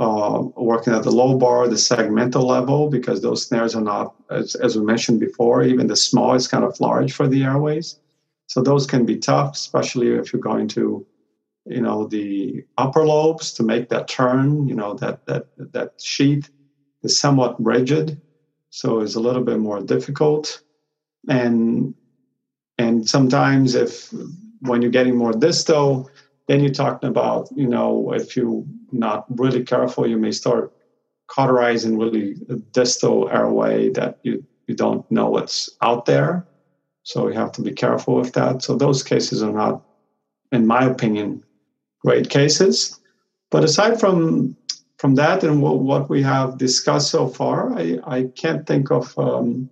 uh, 0.00 0.42
working 0.56 0.92
at 0.92 1.04
the 1.04 1.10
lobar, 1.10 1.68
the 1.68 1.76
segmental 1.76 2.44
level, 2.44 2.90
because 2.90 3.20
those 3.20 3.46
snares 3.46 3.74
are 3.76 3.80
not, 3.80 4.14
as, 4.30 4.56
as 4.56 4.76
we 4.76 4.84
mentioned 4.84 5.20
before, 5.20 5.62
even 5.62 5.86
the 5.86 5.96
small 5.96 6.34
is 6.34 6.48
kind 6.48 6.64
of 6.64 6.80
large 6.80 7.12
for 7.12 7.28
the 7.28 7.44
airways. 7.44 8.00
So 8.48 8.62
those 8.62 8.86
can 8.86 9.06
be 9.06 9.18
tough, 9.18 9.54
especially 9.54 10.08
if 10.08 10.32
you're 10.32 10.42
going 10.42 10.68
to, 10.68 11.06
you 11.66 11.80
know, 11.80 12.06
the 12.08 12.64
upper 12.76 13.06
lobes 13.06 13.52
to 13.54 13.62
make 13.62 13.88
that 13.88 14.08
turn. 14.08 14.68
You 14.68 14.74
know, 14.74 14.94
that 14.94 15.24
that 15.26 15.46
that 15.56 15.92
sheath 16.00 16.50
is 17.02 17.18
somewhat 17.18 17.56
rigid, 17.58 18.20
so 18.70 19.00
it's 19.00 19.14
a 19.14 19.20
little 19.20 19.42
bit 19.42 19.58
more 19.58 19.80
difficult. 19.80 20.60
And 21.28 21.94
and 22.78 23.08
sometimes, 23.08 23.74
if 23.74 24.12
when 24.60 24.82
you're 24.82 24.90
getting 24.90 25.16
more 25.16 25.32
distal, 25.32 26.10
then 26.48 26.60
you're 26.60 26.72
talking 26.72 27.08
about, 27.08 27.48
you 27.54 27.66
know, 27.68 28.12
if 28.12 28.36
you're 28.36 28.64
not 28.92 29.24
really 29.28 29.64
careful, 29.64 30.06
you 30.06 30.18
may 30.18 30.32
start 30.32 30.72
cauterizing 31.26 31.98
really 31.98 32.36
distal 32.72 33.28
airway 33.30 33.90
that 33.90 34.18
you, 34.22 34.44
you 34.66 34.74
don't 34.74 35.08
know 35.10 35.28
what's 35.30 35.70
out 35.82 36.04
there. 36.04 36.46
So 37.02 37.28
you 37.28 37.34
have 37.34 37.52
to 37.52 37.62
be 37.62 37.72
careful 37.72 38.16
with 38.16 38.32
that. 38.34 38.62
So 38.62 38.76
those 38.76 39.02
cases 39.02 39.42
are 39.42 39.52
not, 39.52 39.82
in 40.52 40.66
my 40.66 40.84
opinion, 40.84 41.42
great 42.04 42.28
cases. 42.28 42.98
But 43.50 43.64
aside 43.64 44.00
from 44.00 44.56
from 44.98 45.16
that 45.16 45.44
and 45.44 45.60
what, 45.60 45.80
what 45.80 46.08
we 46.08 46.22
have 46.22 46.56
discussed 46.56 47.10
so 47.10 47.28
far, 47.28 47.76
I, 47.78 47.98
I 48.06 48.30
can't 48.36 48.66
think 48.66 48.90
of 48.90 49.12
um, 49.18 49.68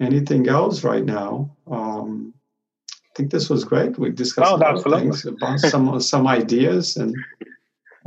anything 0.00 0.48
else 0.48 0.84
right 0.84 1.04
now. 1.04 1.56
Um, 1.66 1.87
I 2.08 3.14
think 3.14 3.30
this 3.30 3.50
was 3.50 3.64
great. 3.64 3.98
We 3.98 4.10
discussed 4.10 4.52
oh, 4.52 4.56
a 4.60 5.00
things 5.00 5.26
some 5.70 6.00
some 6.00 6.26
ideas, 6.26 6.96
and 6.96 7.14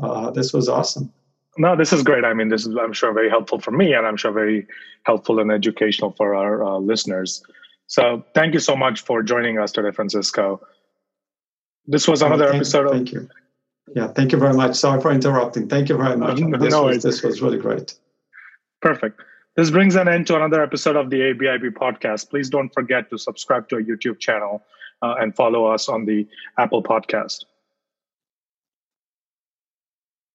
uh, 0.01 0.31
this 0.31 0.53
was 0.53 0.69
awesome. 0.69 1.11
No, 1.57 1.75
this 1.75 1.91
is 1.91 2.01
great. 2.01 2.23
I 2.23 2.33
mean, 2.33 2.49
this 2.49 2.65
is 2.65 2.75
I'm 2.77 2.93
sure 2.93 3.13
very 3.13 3.29
helpful 3.29 3.59
for 3.59 3.71
me, 3.71 3.93
and 3.93 4.07
I'm 4.07 4.17
sure 4.17 4.31
very 4.31 4.67
helpful 5.03 5.39
and 5.39 5.51
educational 5.51 6.11
for 6.11 6.33
our 6.33 6.63
uh, 6.63 6.77
listeners. 6.77 7.43
So, 7.87 8.23
thank 8.33 8.53
you 8.53 8.59
so 8.59 8.75
much 8.75 9.01
for 9.01 9.21
joining 9.21 9.59
us 9.59 9.73
today, 9.73 9.91
Francisco. 9.91 10.61
This 11.87 12.07
was 12.07 12.21
another 12.21 12.45
thank, 12.45 12.55
episode. 12.55 12.85
Of, 12.85 12.93
thank 12.93 13.11
you. 13.11 13.29
Yeah, 13.95 14.07
thank 14.07 14.31
you 14.31 14.37
very 14.37 14.53
much. 14.53 14.75
Sorry 14.75 15.01
for 15.01 15.11
interrupting. 15.11 15.67
Thank 15.67 15.89
you 15.89 15.97
very 15.97 16.15
much. 16.15 16.39
No, 16.39 16.57
this, 16.57 16.71
no, 16.71 16.83
was, 16.83 17.03
this 17.03 17.21
was 17.21 17.41
really 17.41 17.57
great. 17.57 17.95
Perfect. 18.81 19.21
This 19.55 19.69
brings 19.69 19.95
an 19.95 20.07
end 20.07 20.27
to 20.27 20.37
another 20.37 20.63
episode 20.63 20.95
of 20.95 21.09
the 21.09 21.19
ABIP 21.19 21.73
podcast. 21.73 22.29
Please 22.29 22.49
don't 22.49 22.73
forget 22.73 23.09
to 23.09 23.17
subscribe 23.17 23.67
to 23.69 23.75
our 23.75 23.81
YouTube 23.81 24.19
channel 24.19 24.63
uh, 25.01 25.15
and 25.19 25.35
follow 25.35 25.65
us 25.65 25.89
on 25.89 26.05
the 26.05 26.25
Apple 26.57 26.81
podcast. 26.81 27.43